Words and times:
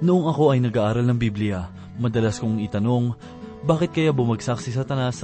Noong 0.00 0.32
ako 0.32 0.56
ay 0.56 0.64
nag-aaral 0.64 1.04
ng 1.04 1.20
Biblia, 1.20 1.68
madalas 2.00 2.40
kong 2.40 2.56
itanong, 2.64 3.12
bakit 3.68 3.92
kaya 3.92 4.16
bumagsak 4.16 4.56
si 4.56 4.72
Satanas 4.72 5.20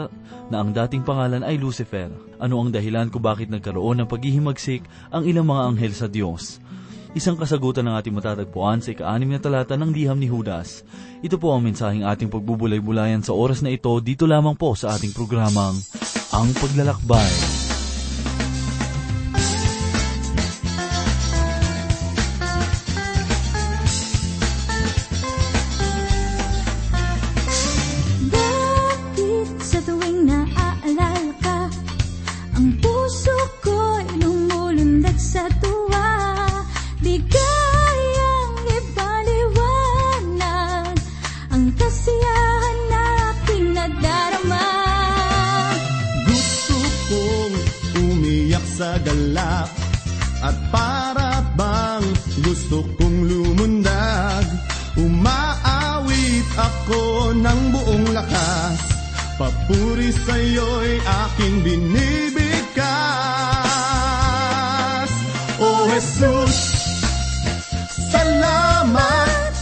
na 0.52 0.60
ang 0.60 0.68
dating 0.68 1.00
pangalan 1.00 1.40
ay 1.40 1.56
Lucifer? 1.56 2.12
Ano 2.36 2.60
ang 2.60 2.68
dahilan 2.68 3.08
kung 3.08 3.24
bakit 3.24 3.48
nagkaroon 3.48 4.04
ng 4.04 4.08
paghihimagsik 4.12 4.84
ang 5.08 5.24
ilang 5.24 5.48
mga 5.48 5.62
anghel 5.72 5.92
sa 5.96 6.04
Diyos? 6.12 6.60
Isang 7.16 7.40
kasagutan 7.40 7.88
ng 7.88 7.96
ating 7.96 8.12
matatagpuan 8.12 8.84
sa 8.84 8.92
ika-anim 8.92 9.32
na 9.32 9.40
talata 9.40 9.80
ng 9.80 9.88
liham 9.88 10.20
ni 10.20 10.28
Judas. 10.28 10.84
Ito 11.24 11.40
po 11.40 11.56
ang 11.56 11.64
mensaheng 11.64 12.04
ating 12.04 12.28
pagbubulay-bulayan 12.28 13.24
sa 13.24 13.32
oras 13.32 13.64
na 13.64 13.72
ito 13.72 13.88
dito 14.04 14.28
lamang 14.28 14.60
po 14.60 14.76
sa 14.76 14.92
ating 14.92 15.16
programang 15.16 15.80
Ang 16.36 16.52
Paglalakbay. 16.52 17.55
Sa 48.76 49.00
galak 49.00 49.72
At 50.44 50.56
para 50.68 51.40
bang 51.56 52.04
gusto 52.44 52.84
kong 53.00 53.24
lumundag 53.24 54.44
Umaawit 54.96 56.48
ako 56.56 57.36
ng 57.36 57.60
buong 57.68 58.16
lakas. 58.16 58.80
Papuri 59.36 60.08
sa'yo'y 60.08 61.04
aking 61.04 61.60
binibigkas. 61.60 62.80
O 65.60 65.84
Jesus, 65.92 66.56
salamat 68.08 69.52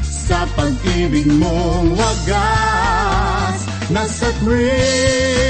sa 0.00 0.48
pag-ibig 0.56 1.28
mong 1.28 1.92
wagas. 1.92 3.68
Nasa 3.92 4.32
tuwing 4.40 5.41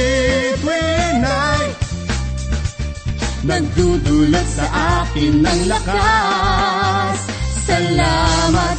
Nagdudulot 3.43 4.47
sa 4.47 4.67
akin 5.03 5.43
ng 5.43 5.61
lakas. 5.67 7.19
Salamat, 7.67 8.79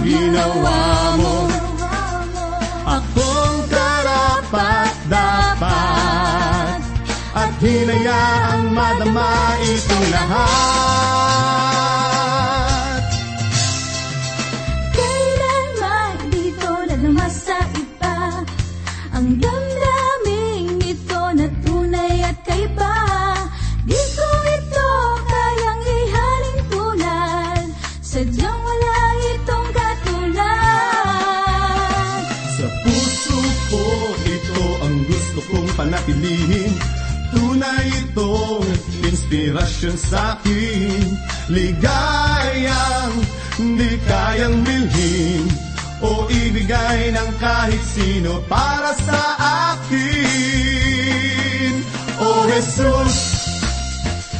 ginawa 0.00 0.80
mo. 1.20 1.36
Akong 2.88 3.60
karapat 3.68 4.94
dapat. 5.12 6.80
At 7.36 7.52
hinayaang 7.60 8.72
madama 8.72 9.52
itong 9.60 10.06
lahat 10.08 11.23
inspirasyon 39.84 39.96
sa 40.00 40.40
akin 40.40 41.04
Ligayang 41.52 43.12
di 43.76 44.00
kayang 44.08 44.64
bilhin. 44.64 45.44
O 46.00 46.24
ibigay 46.28 47.12
ng 47.12 47.30
kahit 47.36 47.84
sino 47.84 48.40
para 48.48 48.96
sa 48.96 49.20
akin. 49.76 50.24
O 52.16 52.48
Jesus, 52.48 53.12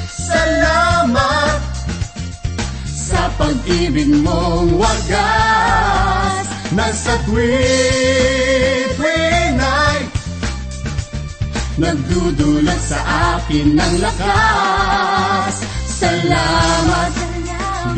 salamat 0.09 1.61
sa 2.89 3.29
pag-ibig 3.37 4.09
mong 4.25 4.81
wagas. 4.81 6.49
Nasa 6.73 7.21
tuwing 7.29 8.74
Nagdudulot 11.75 12.79
sa 12.79 13.03
akin 13.35 13.75
ng 13.75 13.95
lakas. 13.99 15.67
Salamat, 15.91 17.11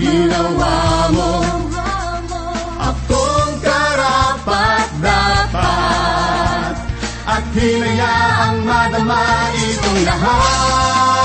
ginawa 0.01 1.13
mo. 1.13 1.45
Akong 2.81 3.55
karapat 3.61 4.89
dapat. 5.05 6.73
At 7.29 7.45
hinayaang 7.53 8.65
madama 8.65 9.21
itong 9.53 10.01
lahat 10.09 11.16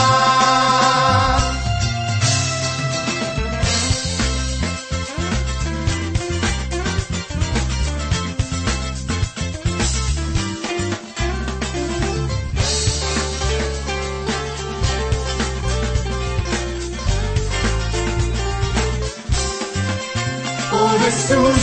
Jesus, 21.11 21.59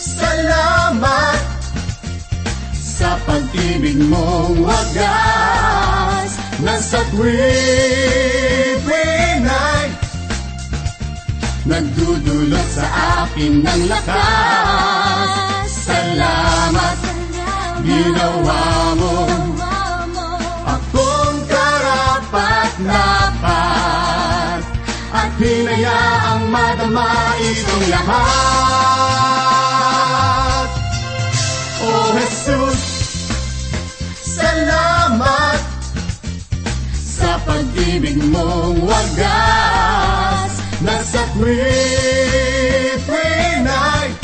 salamat 0.00 1.44
sa 2.72 3.20
pag-ibig 3.28 4.00
mong 4.08 4.64
wagas 4.64 6.30
Nasa 6.64 7.04
tuwing 7.12 8.80
night 9.44 9.92
Nagdudulot 11.68 12.68
sa 12.72 12.88
akin 13.28 13.60
ng 13.60 13.82
lakas. 13.92 15.68
Salamat, 15.68 16.96
ginawa 17.84 18.77
itong 27.58 27.86
lahat. 27.90 29.48
O 31.78 31.90
Jesus, 32.18 32.80
salamat 34.22 35.60
Sa 36.98 37.38
pag-ibig 37.46 38.18
mong 38.28 38.82
wagas 38.82 40.52
Nasa 40.82 41.22
tuwing 41.34 42.98
night 43.62 44.14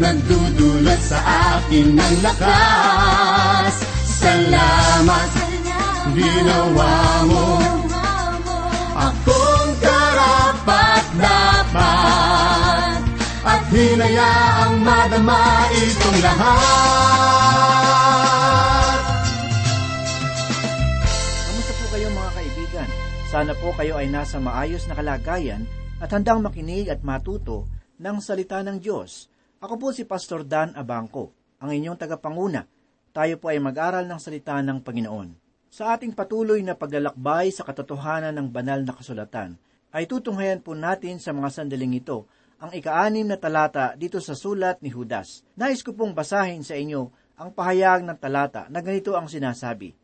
Nagdudulot 0.00 0.96
sa 0.96 1.20
akin 1.60 1.92
ng 1.92 2.16
lakas. 2.24 3.84
Salamat, 4.00 5.28
ginawa 6.16 7.20
mo 7.28 7.79
dapat 11.70 13.00
At 13.46 13.62
hinayaang 13.70 14.82
madama 14.82 15.70
itong 15.70 16.18
lahat 16.20 17.30
Kamusta 21.46 21.72
po 21.72 21.84
kayo 21.94 22.08
mga 22.10 22.30
kaibigan? 22.34 22.88
Sana 23.30 23.54
po 23.54 23.70
kayo 23.78 23.94
ay 23.96 24.10
nasa 24.10 24.42
maayos 24.42 24.90
na 24.90 24.98
kalagayan 24.98 25.62
at 26.00 26.10
handang 26.10 26.40
makinig 26.42 26.88
at 26.88 27.04
matuto 27.04 27.68
ng 28.00 28.16
salita 28.24 28.64
ng 28.64 28.80
Diyos. 28.80 29.28
Ako 29.60 29.76
po 29.76 29.92
si 29.92 30.08
Pastor 30.08 30.48
Dan 30.48 30.72
Abangco, 30.72 31.36
ang 31.60 31.68
inyong 31.68 32.00
tagapanguna. 32.00 32.64
Tayo 33.12 33.36
po 33.36 33.52
ay 33.52 33.60
mag-aral 33.60 34.08
ng 34.08 34.16
salita 34.16 34.56
ng 34.64 34.80
Panginoon. 34.80 35.36
Sa 35.68 35.92
ating 35.92 36.16
patuloy 36.16 36.64
na 36.64 36.72
paglalakbay 36.72 37.52
sa 37.52 37.68
katotohanan 37.68 38.32
ng 38.32 38.48
banal 38.48 38.80
na 38.80 38.96
kasulatan, 38.96 39.60
ay 39.90 40.06
tutunghayan 40.06 40.62
po 40.62 40.74
natin 40.78 41.18
sa 41.18 41.34
mga 41.34 41.50
sandaling 41.50 41.98
ito 41.98 42.26
ang 42.60 42.76
ikaanim 42.76 43.24
na 43.24 43.40
talata 43.40 43.96
dito 43.96 44.20
sa 44.20 44.36
sulat 44.36 44.84
ni 44.84 44.92
Judas. 44.92 45.40
Nais 45.56 45.80
ko 45.80 45.96
pong 45.96 46.12
basahin 46.12 46.60
sa 46.60 46.76
inyo 46.76 47.08
ang 47.40 47.56
pahayag 47.56 48.04
ng 48.04 48.20
talata 48.20 48.68
na 48.68 48.84
ganito 48.84 49.16
ang 49.16 49.32
sinasabi. 49.32 49.96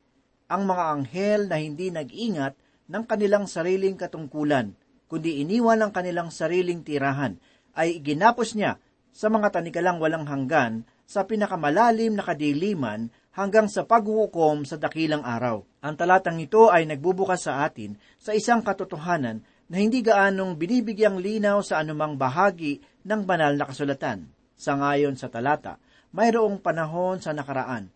Ang 0.48 0.62
mga 0.64 0.84
anghel 0.96 1.40
na 1.52 1.60
hindi 1.60 1.92
nag-ingat 1.92 2.56
ng 2.88 3.04
kanilang 3.04 3.44
sariling 3.44 4.00
katungkulan, 4.00 4.72
kundi 5.04 5.44
iniwan 5.44 5.84
ang 5.84 5.92
kanilang 5.92 6.32
sariling 6.32 6.80
tirahan, 6.80 7.36
ay 7.76 8.00
ginapos 8.00 8.56
niya 8.56 8.80
sa 9.12 9.28
mga 9.28 9.52
tanikalang 9.52 10.00
walang 10.00 10.24
hanggan 10.24 10.88
sa 11.04 11.28
pinakamalalim 11.28 12.16
na 12.16 12.24
kadiliman 12.24 13.12
hanggang 13.36 13.68
sa 13.68 13.84
paghuhukom 13.84 14.64
sa 14.64 14.80
dakilang 14.80 15.20
araw. 15.20 15.60
Ang 15.84 15.94
talatang 16.00 16.40
ito 16.40 16.72
ay 16.72 16.88
nagbubukas 16.88 17.44
sa 17.44 17.68
atin 17.68 18.00
sa 18.16 18.32
isang 18.32 18.64
katotohanan 18.64 19.44
na 19.66 19.82
hindi 19.82 20.02
gaanong 20.02 20.54
binibigyang 20.54 21.18
linaw 21.18 21.62
sa 21.62 21.82
anumang 21.82 22.14
bahagi 22.14 22.78
ng 23.02 23.22
banal 23.26 23.54
na 23.58 23.66
kasulatan. 23.66 24.30
Sa 24.56 24.78
ngayon 24.78 25.18
sa 25.20 25.28
talata, 25.28 25.76
mayroong 26.16 26.62
panahon 26.62 27.20
sa 27.20 27.36
nakaraan 27.36 27.92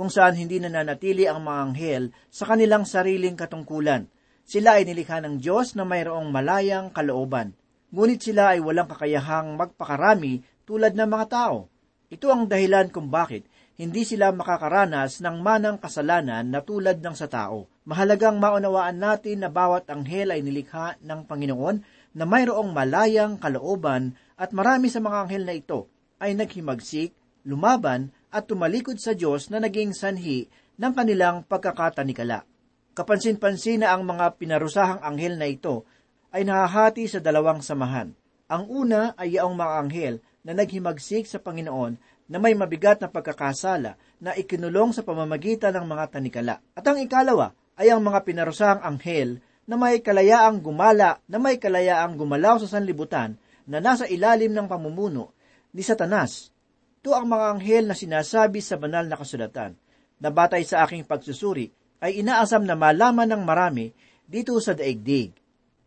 kung 0.00 0.08
saan 0.08 0.32
hindi 0.32 0.56
nananatili 0.56 1.28
ang 1.28 1.44
mga 1.44 1.60
anghel 1.60 2.04
sa 2.32 2.48
kanilang 2.48 2.88
sariling 2.88 3.36
katungkulan. 3.36 4.08
Sila 4.48 4.80
ay 4.80 4.88
nilikha 4.88 5.20
ng 5.20 5.36
Diyos 5.38 5.76
na 5.76 5.84
mayroong 5.84 6.32
malayang 6.32 6.90
kalooban. 6.90 7.52
Ngunit 7.92 8.24
sila 8.24 8.56
ay 8.56 8.64
walang 8.64 8.88
kakayahang 8.88 9.60
magpakarami 9.60 10.40
tulad 10.64 10.96
ng 10.96 11.04
mga 11.04 11.26
tao. 11.28 11.68
Ito 12.10 12.26
ang 12.32 12.50
dahilan 12.50 12.90
kung 12.90 13.12
bakit 13.12 13.46
hindi 13.78 14.02
sila 14.02 14.34
makakaranas 14.34 15.22
ng 15.22 15.36
manang 15.38 15.78
kasalanan 15.78 16.48
na 16.50 16.58
tulad 16.64 16.98
ng 16.98 17.14
sa 17.14 17.30
tao. 17.30 17.69
Mahalagang 17.90 18.38
maunawaan 18.38 19.02
natin 19.02 19.42
na 19.42 19.50
bawat 19.50 19.90
anghel 19.90 20.30
ay 20.30 20.46
nilikha 20.46 21.02
ng 21.02 21.26
Panginoon 21.26 21.82
na 22.14 22.22
mayroong 22.22 22.70
malayang 22.70 23.34
kalooban 23.34 24.14
at 24.38 24.54
marami 24.54 24.86
sa 24.86 25.02
mga 25.02 25.26
anghel 25.26 25.42
na 25.42 25.58
ito 25.58 25.90
ay 26.22 26.38
naghimagsik, 26.38 27.10
lumaban 27.42 28.14
at 28.30 28.46
tumalikod 28.46 29.02
sa 29.02 29.10
Diyos 29.10 29.50
na 29.50 29.58
naging 29.58 29.90
sanhi 29.90 30.46
ng 30.78 30.92
kanilang 30.94 31.42
pagkakatanikala. 31.50 32.46
Kapansin-pansin 32.94 33.82
na 33.82 33.90
ang 33.90 34.06
mga 34.06 34.38
pinarusahang 34.38 35.02
anghel 35.02 35.34
na 35.34 35.50
ito 35.50 35.82
ay 36.30 36.46
nahahati 36.46 37.10
sa 37.10 37.18
dalawang 37.18 37.58
samahan. 37.58 38.14
Ang 38.46 38.70
una 38.70 39.18
ay 39.18 39.34
ang 39.34 39.58
mga 39.58 39.74
anghel 39.82 40.14
na 40.46 40.54
naghimagsik 40.54 41.26
sa 41.26 41.42
Panginoon 41.42 41.98
na 42.30 42.38
may 42.38 42.54
mabigat 42.54 43.02
na 43.02 43.10
pagkakasala 43.10 43.98
na 44.22 44.30
ikinulong 44.38 44.94
sa 44.94 45.02
pamamagitan 45.02 45.74
ng 45.74 45.90
mga 45.90 46.04
tanikala. 46.14 46.62
At 46.78 46.86
ang 46.86 47.02
ikalawa 47.02 47.50
ay 47.80 47.88
ang 47.88 48.04
mga 48.04 48.20
pinarusahang 48.28 48.84
anghel 48.84 49.40
na 49.64 49.80
may 49.80 50.04
kalayaang 50.04 50.60
gumala, 50.60 51.24
na 51.24 51.40
may 51.40 51.56
kalayaang 51.56 52.20
gumalaw 52.20 52.60
sa 52.60 52.76
sanlibutan 52.76 53.40
na 53.64 53.80
nasa 53.80 54.04
ilalim 54.04 54.52
ng 54.52 54.68
pamumuno 54.68 55.32
ni 55.72 55.80
Satanas 55.80 56.52
ito 57.00 57.16
ang 57.16 57.32
mga 57.32 57.56
anghel 57.56 57.84
na 57.88 57.96
sinasabi 57.96 58.60
sa 58.60 58.76
banal 58.76 59.08
na 59.08 59.16
kasulatan, 59.16 59.72
na 60.20 60.28
batay 60.28 60.68
sa 60.68 60.84
aking 60.84 61.08
pagsusuri, 61.08 61.72
ay 61.96 62.20
inaasam 62.20 62.60
na 62.60 62.76
malaman 62.76 63.24
ng 63.24 63.40
marami 63.40 63.88
dito 64.28 64.52
sa 64.60 64.76
daigdig. 64.76 65.32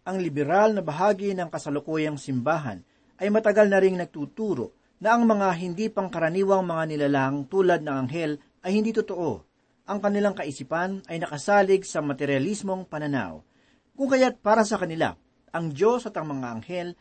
Ang 0.09 0.17
liberal 0.25 0.73
na 0.73 0.81
bahagi 0.81 1.37
ng 1.37 1.53
kasalukuyang 1.53 2.17
simbahan 2.17 2.81
ay 3.21 3.29
matagal 3.29 3.69
na 3.69 3.77
ring 3.77 3.93
nagtuturo 3.93 4.73
na 4.97 5.13
ang 5.13 5.29
mga 5.29 5.53
hindi 5.53 5.85
pangkaraniwang 5.93 6.65
mga 6.65 6.83
nilalang 6.89 7.45
tulad 7.45 7.85
ng 7.85 7.93
anghel 7.93 8.41
ay 8.65 8.73
hindi 8.73 8.89
totoo. 8.89 9.45
Ang 9.83 9.99
kanilang 9.99 10.31
kaisipan 10.31 11.03
ay 11.11 11.19
nakasalig 11.19 11.83
sa 11.83 11.99
materialismong 11.99 12.87
pananaw. 12.87 13.43
Kung 13.99 14.07
kaya't 14.07 14.39
para 14.39 14.63
sa 14.63 14.79
kanila, 14.79 15.19
ang 15.51 15.75
Diyos 15.75 16.07
at 16.07 16.15
ang 16.15 16.31
mga 16.31 16.55
anghel 16.55 16.95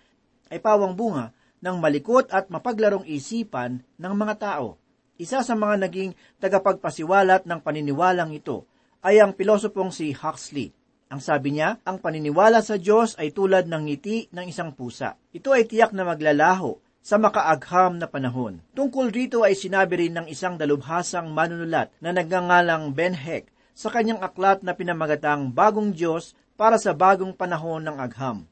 ay 0.50 0.58
pawang 0.58 0.98
bunga 0.98 1.30
ng 1.62 1.78
malikot 1.78 2.26
at 2.34 2.50
mapaglarong 2.50 3.06
isipan 3.06 3.86
ng 4.02 4.14
mga 4.18 4.34
tao. 4.42 4.82
Isa 5.14 5.46
sa 5.46 5.54
mga 5.54 5.86
naging 5.86 6.18
tagapagpasiwalat 6.42 7.46
ng 7.46 7.62
paniniwalang 7.62 8.34
ito 8.34 8.66
ay 9.06 9.22
ang 9.22 9.30
pilosopong 9.38 9.94
si 9.94 10.10
Huxley. 10.10 10.74
Ang 11.06 11.22
sabi 11.22 11.54
niya, 11.54 11.78
ang 11.86 12.02
paniniwala 12.02 12.66
sa 12.66 12.82
Diyos 12.82 13.14
ay 13.14 13.30
tulad 13.30 13.70
ng 13.70 13.82
ngiti 13.86 14.26
ng 14.34 14.50
isang 14.50 14.74
pusa. 14.74 15.14
Ito 15.30 15.54
ay 15.54 15.70
tiyak 15.70 15.94
na 15.94 16.02
maglalaho 16.02 16.82
sa 17.02 17.18
makaagham 17.18 17.98
na 17.98 18.06
panahon. 18.06 18.62
Tungkol 18.72 19.10
rito 19.10 19.42
ay 19.42 19.58
sinabi 19.58 20.06
rin 20.06 20.14
ng 20.16 20.26
isang 20.30 20.54
dalubhasang 20.56 21.28
manunulat 21.34 21.90
na 21.98 22.14
nagngangalang 22.14 22.94
Ben 22.94 23.12
Heck 23.12 23.50
sa 23.74 23.90
kanyang 23.90 24.22
aklat 24.22 24.62
na 24.62 24.72
pinamagatang 24.72 25.50
Bagong 25.50 25.92
Diyos 25.92 26.38
para 26.54 26.78
sa 26.78 26.94
bagong 26.94 27.34
panahon 27.34 27.82
ng 27.82 27.98
agham 27.98 28.46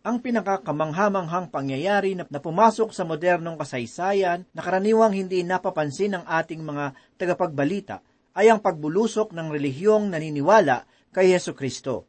ang 0.00 0.16
pinakakamanghamanghang 0.24 1.52
pangyayari 1.52 2.16
na, 2.16 2.24
pumasok 2.24 2.88
sa 2.96 3.04
modernong 3.04 3.60
kasaysayan 3.60 4.48
na 4.56 4.60
karaniwang 4.64 5.12
hindi 5.12 5.44
napapansin 5.44 6.16
ng 6.16 6.24
ating 6.24 6.64
mga 6.64 6.96
tagapagbalita 7.20 8.00
ay 8.32 8.48
ang 8.48 8.64
pagbulusok 8.64 9.36
ng 9.36 9.52
relihiyong 9.52 10.08
naniniwala 10.08 10.88
kay 11.12 11.36
Yesu 11.36 11.52
Kristo. 11.52 12.08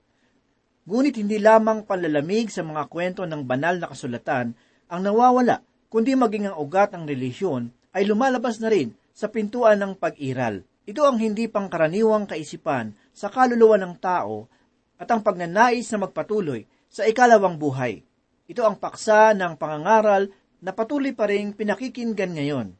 Ngunit 0.87 1.19
hindi 1.19 1.37
lamang 1.37 1.83
panlalamig 1.83 2.47
sa 2.47 2.63
mga 2.63 2.87
kwento 2.87 3.27
ng 3.27 3.43
banal 3.43 3.77
na 3.77 3.91
kasulatan 3.91 4.55
ang 4.91 5.07
nawawala, 5.07 5.63
kundi 5.87 6.19
maging 6.19 6.51
ang 6.51 6.59
ugat 6.59 6.91
ng 6.91 7.07
relihiyon 7.07 7.71
ay 7.95 8.03
lumalabas 8.03 8.59
na 8.59 8.67
rin 8.67 8.91
sa 9.15 9.31
pintuan 9.31 9.79
ng 9.79 9.95
pag-iral. 9.95 10.67
Ito 10.83 11.07
ang 11.07 11.15
hindi 11.15 11.47
pangkaraniwang 11.47 12.27
kaisipan 12.27 12.91
sa 13.15 13.31
kaluluwa 13.31 13.79
ng 13.79 13.95
tao 14.03 14.51
at 14.99 15.07
ang 15.07 15.23
pagnanais 15.23 15.87
na 15.95 16.03
magpatuloy 16.03 16.67
sa 16.91 17.07
ikalawang 17.07 17.55
buhay. 17.55 18.03
Ito 18.51 18.67
ang 18.67 18.75
paksa 18.75 19.31
ng 19.31 19.55
pangangaral 19.55 20.27
na 20.59 20.75
patuloy 20.75 21.15
pa 21.15 21.31
rin 21.31 21.55
pinakikinggan 21.55 22.35
ngayon. 22.35 22.75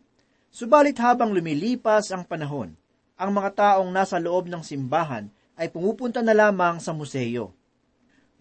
Subalit 0.51 0.99
habang 0.99 1.31
lumilipas 1.31 2.11
ang 2.11 2.27
panahon, 2.27 2.75
ang 3.15 3.31
mga 3.31 3.55
taong 3.55 3.87
nasa 3.87 4.19
loob 4.19 4.51
ng 4.51 4.59
simbahan 4.67 5.31
ay 5.55 5.71
pumupunta 5.71 6.19
na 6.19 6.35
lamang 6.35 6.83
sa 6.83 6.91
museo. 6.91 7.55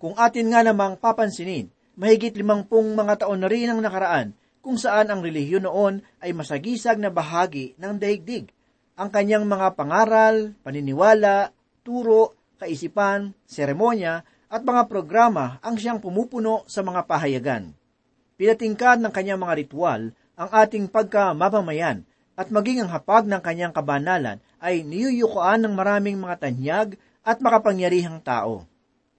Kung 0.00 0.18
atin 0.18 0.50
nga 0.50 0.66
namang 0.66 0.98
papansinin, 0.98 1.70
mahigit 1.98 2.34
limampung 2.36 2.94
mga 2.94 3.26
taon 3.26 3.42
na 3.42 3.48
rin 3.50 3.70
ang 3.70 3.80
nakaraan 3.82 4.36
kung 4.60 4.76
saan 4.76 5.08
ang 5.08 5.24
relihiyon 5.24 5.64
noon 5.64 6.04
ay 6.20 6.36
masagisag 6.36 7.00
na 7.00 7.08
bahagi 7.08 7.72
ng 7.80 7.96
daigdig. 7.96 8.52
Ang 9.00 9.08
kanyang 9.08 9.48
mga 9.48 9.72
pangaral, 9.74 10.52
paniniwala, 10.60 11.56
turo, 11.80 12.36
kaisipan, 12.60 13.32
seremonya 13.48 14.22
at 14.52 14.60
mga 14.60 14.84
programa 14.90 15.56
ang 15.64 15.80
siyang 15.80 16.02
pumupuno 16.04 16.68
sa 16.68 16.84
mga 16.84 17.08
pahayagan. 17.08 17.72
Pinatingkad 18.36 19.00
ng 19.00 19.12
kanyang 19.12 19.40
mga 19.40 19.54
ritual 19.64 20.12
ang 20.36 20.50
ating 20.52 20.88
pagkamamamayan 20.92 22.04
at 22.36 22.48
maging 22.48 22.84
ang 22.84 22.90
hapag 22.92 23.28
ng 23.28 23.40
kanyang 23.44 23.72
kabanalan 23.72 24.40
ay 24.60 24.84
niyuyukuan 24.84 25.60
ng 25.64 25.72
maraming 25.76 26.16
mga 26.16 26.36
tanyag 26.40 26.88
at 27.20 27.40
makapangyarihang 27.40 28.20
tao. 28.24 28.64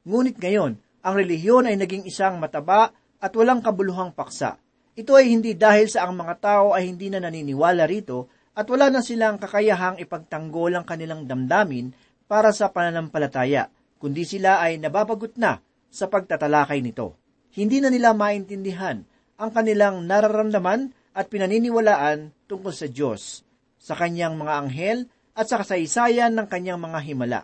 Ngunit 0.02 0.38
ngayon, 0.42 0.82
ang 1.02 1.14
relihiyon 1.18 1.70
ay 1.70 1.76
naging 1.78 2.06
isang 2.06 2.38
mataba 2.38 2.94
at 3.22 3.32
walang 3.34 3.62
kabuluhang 3.62 4.14
paksa. 4.14 4.58
Ito 4.98 5.18
ay 5.18 5.34
hindi 5.34 5.58
dahil 5.58 5.90
sa 5.90 6.06
ang 6.06 6.18
mga 6.18 6.36
tao 6.42 6.68
ay 6.78 6.90
hindi 6.90 7.10
na 7.10 7.22
naniniwala 7.22 7.86
rito 7.90 8.30
at 8.54 8.68
wala 8.68 8.92
na 8.92 9.02
silang 9.02 9.40
kakayahang 9.40 9.98
ipagtanggol 10.02 10.74
ang 10.76 10.86
kanilang 10.86 11.26
damdamin 11.26 11.94
para 12.28 12.52
sa 12.52 12.70
pananampalataya 12.70 13.72
kundi 14.02 14.26
sila 14.26 14.58
ay 14.66 14.82
nababagot 14.82 15.38
na 15.38 15.62
sa 15.94 16.10
pagtatalakay 16.10 16.82
nito. 16.82 17.14
Hindi 17.54 17.84
na 17.84 17.94
nila 17.94 18.18
maintindihan 18.18 19.06
ang 19.38 19.50
kanilang 19.54 20.10
nararamdaman 20.10 20.90
at 21.14 21.30
pinaniniwalaan 21.30 22.34
tungkol 22.50 22.74
sa 22.74 22.88
Diyos, 22.90 23.46
sa 23.78 23.94
kanyang 23.94 24.40
mga 24.40 24.54
anghel 24.58 24.98
at 25.38 25.46
sa 25.52 25.62
kasaysayan 25.62 26.34
ng 26.34 26.48
kanyang 26.48 26.80
mga 26.82 27.00
himala. 27.06 27.42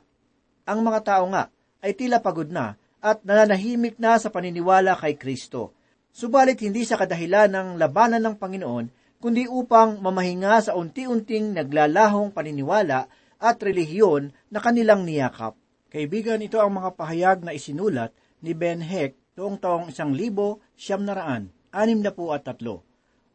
Ang 0.65 0.81
mga 0.81 0.99
tao 1.03 1.23
nga 1.29 1.53
ay 1.83 1.93
tila 1.93 2.23
pagod 2.23 2.49
na 2.49 2.79
at 3.01 3.21
nananahimik 3.21 4.01
na 4.01 4.17
sa 4.17 4.33
paniniwala 4.33 4.97
kay 4.97 5.15
Kristo. 5.15 5.73
Subalit 6.09 6.57
hindi 6.65 6.81
sa 6.81 6.97
kadahilan 6.97 7.53
ng 7.53 7.67
labanan 7.77 8.25
ng 8.25 8.35
Panginoon, 8.41 8.85
kundi 9.21 9.45
upang 9.45 10.01
mamahinga 10.01 10.61
sa 10.65 10.73
unti-unting 10.73 11.53
naglalahong 11.53 12.33
paniniwala 12.33 13.05
at 13.37 13.57
relihiyon 13.61 14.33
na 14.49 14.59
kanilang 14.61 15.05
niyakap. 15.05 15.53
Kaibigan, 15.93 16.41
ito 16.41 16.57
ang 16.57 16.73
mga 16.73 16.97
pahayag 16.97 17.37
na 17.45 17.53
isinulat 17.53 18.11
ni 18.41 18.57
Ben 18.57 18.81
Heck 18.81 19.13
noong 19.37 19.61
taong 19.61 19.85
isang 19.93 20.11
libo 20.13 20.61
siyam 20.73 21.05
naraan, 21.05 21.53
anim 21.69 22.01
na 22.01 22.09
po 22.09 22.33
at 22.33 22.49
tatlo. 22.49 22.81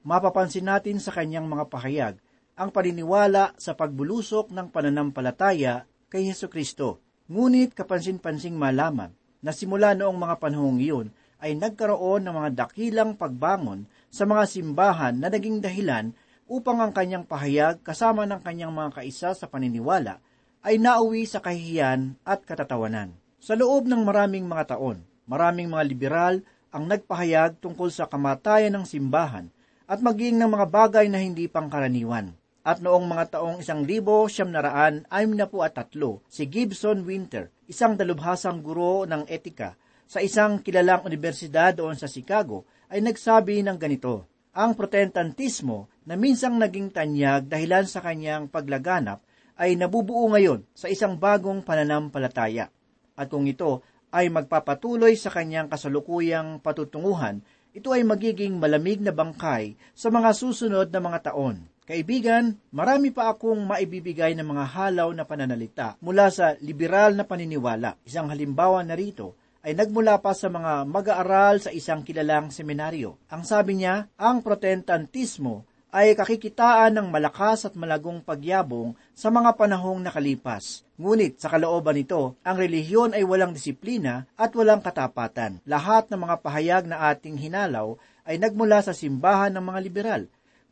Mapapansin 0.03 0.67
natin 0.67 0.99
sa 0.99 1.15
kanyang 1.15 1.47
mga 1.47 1.71
pahayag 1.71 2.15
ang 2.59 2.75
paniniwala 2.75 3.55
sa 3.57 3.79
pagbulusok 3.79 4.51
ng 4.51 4.75
pananampalataya 4.75 5.87
kay 6.11 6.29
Yesu 6.29 6.51
Kristo. 6.51 6.99
Ngunit 7.31 7.73
kapansin-pansing 7.73 8.59
malaman 8.59 9.22
na 9.43 9.51
simula 9.51 9.93
noong 9.93 10.17
mga 10.17 10.39
panahong 10.39 10.79
iyon 10.79 11.09
ay 11.43 11.59
nagkaroon 11.59 12.23
ng 12.23 12.35
mga 12.39 12.51
dakilang 12.55 13.19
pagbangon 13.19 13.91
sa 14.09 14.23
mga 14.23 14.47
simbahan 14.47 15.19
na 15.19 15.27
naging 15.27 15.59
dahilan 15.59 16.15
upang 16.47 16.79
ang 16.79 16.95
kanyang 16.95 17.27
pahayag 17.27 17.83
kasama 17.83 18.23
ng 18.31 18.39
kanyang 18.39 18.71
mga 18.71 19.03
kaisa 19.03 19.35
sa 19.35 19.47
paniniwala 19.51 20.23
ay 20.63 20.79
nauwi 20.79 21.27
sa 21.27 21.43
kahihiyan 21.43 22.15
at 22.23 22.47
katatawanan. 22.47 23.11
Sa 23.43 23.59
loob 23.59 23.91
ng 23.91 24.07
maraming 24.07 24.47
mga 24.47 24.79
taon, 24.79 25.03
maraming 25.27 25.67
mga 25.67 25.85
liberal 25.91 26.35
ang 26.71 26.87
nagpahayag 26.87 27.59
tungkol 27.59 27.91
sa 27.91 28.07
kamatayan 28.07 28.71
ng 28.79 28.87
simbahan 28.87 29.51
at 29.91 29.99
maging 29.99 30.39
ng 30.39 30.47
mga 30.47 30.67
bagay 30.71 31.07
na 31.11 31.19
hindi 31.19 31.51
pangkaraniwan. 31.51 32.33
At 32.63 32.79
noong 32.79 33.11
mga 33.11 33.39
taong 33.39 33.59
isang 33.59 33.83
libo 33.83 34.31
siyam 34.31 34.55
naraan 34.55 35.03
ay 35.11 35.27
na 35.27 35.51
po 35.51 35.67
at 35.67 35.75
tatlo, 35.75 36.23
si 36.31 36.47
Gibson 36.47 37.03
Winter, 37.03 37.51
isang 37.67 37.99
dalubhasang 37.99 38.63
guro 38.63 39.03
ng 39.03 39.27
etika 39.27 39.75
sa 40.07 40.23
isang 40.23 40.63
kilalang 40.63 41.03
universidad 41.03 41.75
doon 41.75 41.99
sa 41.99 42.07
Chicago 42.07 42.69
ay 42.93 43.03
nagsabi 43.03 43.67
ng 43.67 43.81
ganito, 43.81 44.31
ang 44.53 44.77
protestantismo 44.77 45.89
na 46.05 46.15
minsang 46.21 46.61
naging 46.61 46.93
tanyag 46.93 47.49
dahilan 47.49 47.89
sa 47.89 48.05
kanyang 48.05 48.47
paglaganap 48.47 49.25
ay 49.57 49.75
nabubuo 49.75 50.29
ngayon 50.31 50.69
sa 50.77 50.93
isang 50.93 51.17
bagong 51.17 51.65
pananampalataya. 51.65 52.69
At 53.17 53.33
kung 53.33 53.49
ito 53.49 53.81
ay 54.13 54.29
magpapatuloy 54.29 55.17
sa 55.17 55.33
kanyang 55.33 55.73
kasalukuyang 55.73 56.61
patutunguhan, 56.61 57.41
ito 57.73 57.89
ay 57.91 58.05
magiging 58.05 58.61
malamig 58.61 59.01
na 59.01 59.17
bangkay 59.17 59.81
sa 59.97 60.13
mga 60.13 60.37
susunod 60.37 60.93
na 60.93 61.01
mga 61.01 61.33
taon. 61.33 61.72
Kaibigan, 61.83 62.55
marami 62.71 63.11
pa 63.11 63.35
akong 63.35 63.59
maibibigay 63.67 64.39
ng 64.39 64.47
mga 64.47 64.65
halaw 64.71 65.11
na 65.11 65.27
pananalita 65.27 65.99
mula 65.99 66.31
sa 66.31 66.55
liberal 66.63 67.19
na 67.19 67.27
paniniwala. 67.27 67.99
Isang 68.07 68.31
halimbawa 68.31 68.87
na 68.87 68.95
rito 68.95 69.35
ay 69.67 69.75
nagmula 69.75 70.23
pa 70.23 70.31
sa 70.31 70.47
mga 70.47 70.87
mag-aaral 70.87 71.59
sa 71.59 71.75
isang 71.75 72.07
kilalang 72.07 72.55
seminaryo. 72.55 73.19
Ang 73.27 73.43
sabi 73.43 73.83
niya, 73.83 74.07
ang 74.15 74.47
protestantismo 74.47 75.67
ay 75.91 76.15
kakikitaan 76.15 77.03
ng 77.03 77.11
malakas 77.11 77.67
at 77.67 77.75
malagong 77.75 78.23
pagyabong 78.23 78.95
sa 79.11 79.35
mga 79.35 79.51
panahong 79.59 80.07
nakalipas. 80.07 80.87
Ngunit 81.03 81.43
sa 81.43 81.51
kalooban 81.51 81.99
nito, 81.99 82.39
ang 82.47 82.63
relihiyon 82.63 83.19
ay 83.19 83.27
walang 83.27 83.51
disiplina 83.51 84.31
at 84.39 84.55
walang 84.55 84.87
katapatan. 84.87 85.59
Lahat 85.67 86.07
ng 86.07 86.31
mga 86.31 86.37
pahayag 86.47 86.85
na 86.87 87.11
ating 87.11 87.35
hinalaw 87.35 87.99
ay 88.23 88.39
nagmula 88.39 88.87
sa 88.87 88.95
simbahan 88.95 89.51
ng 89.51 89.67
mga 89.67 89.81
liberal. 89.83 90.23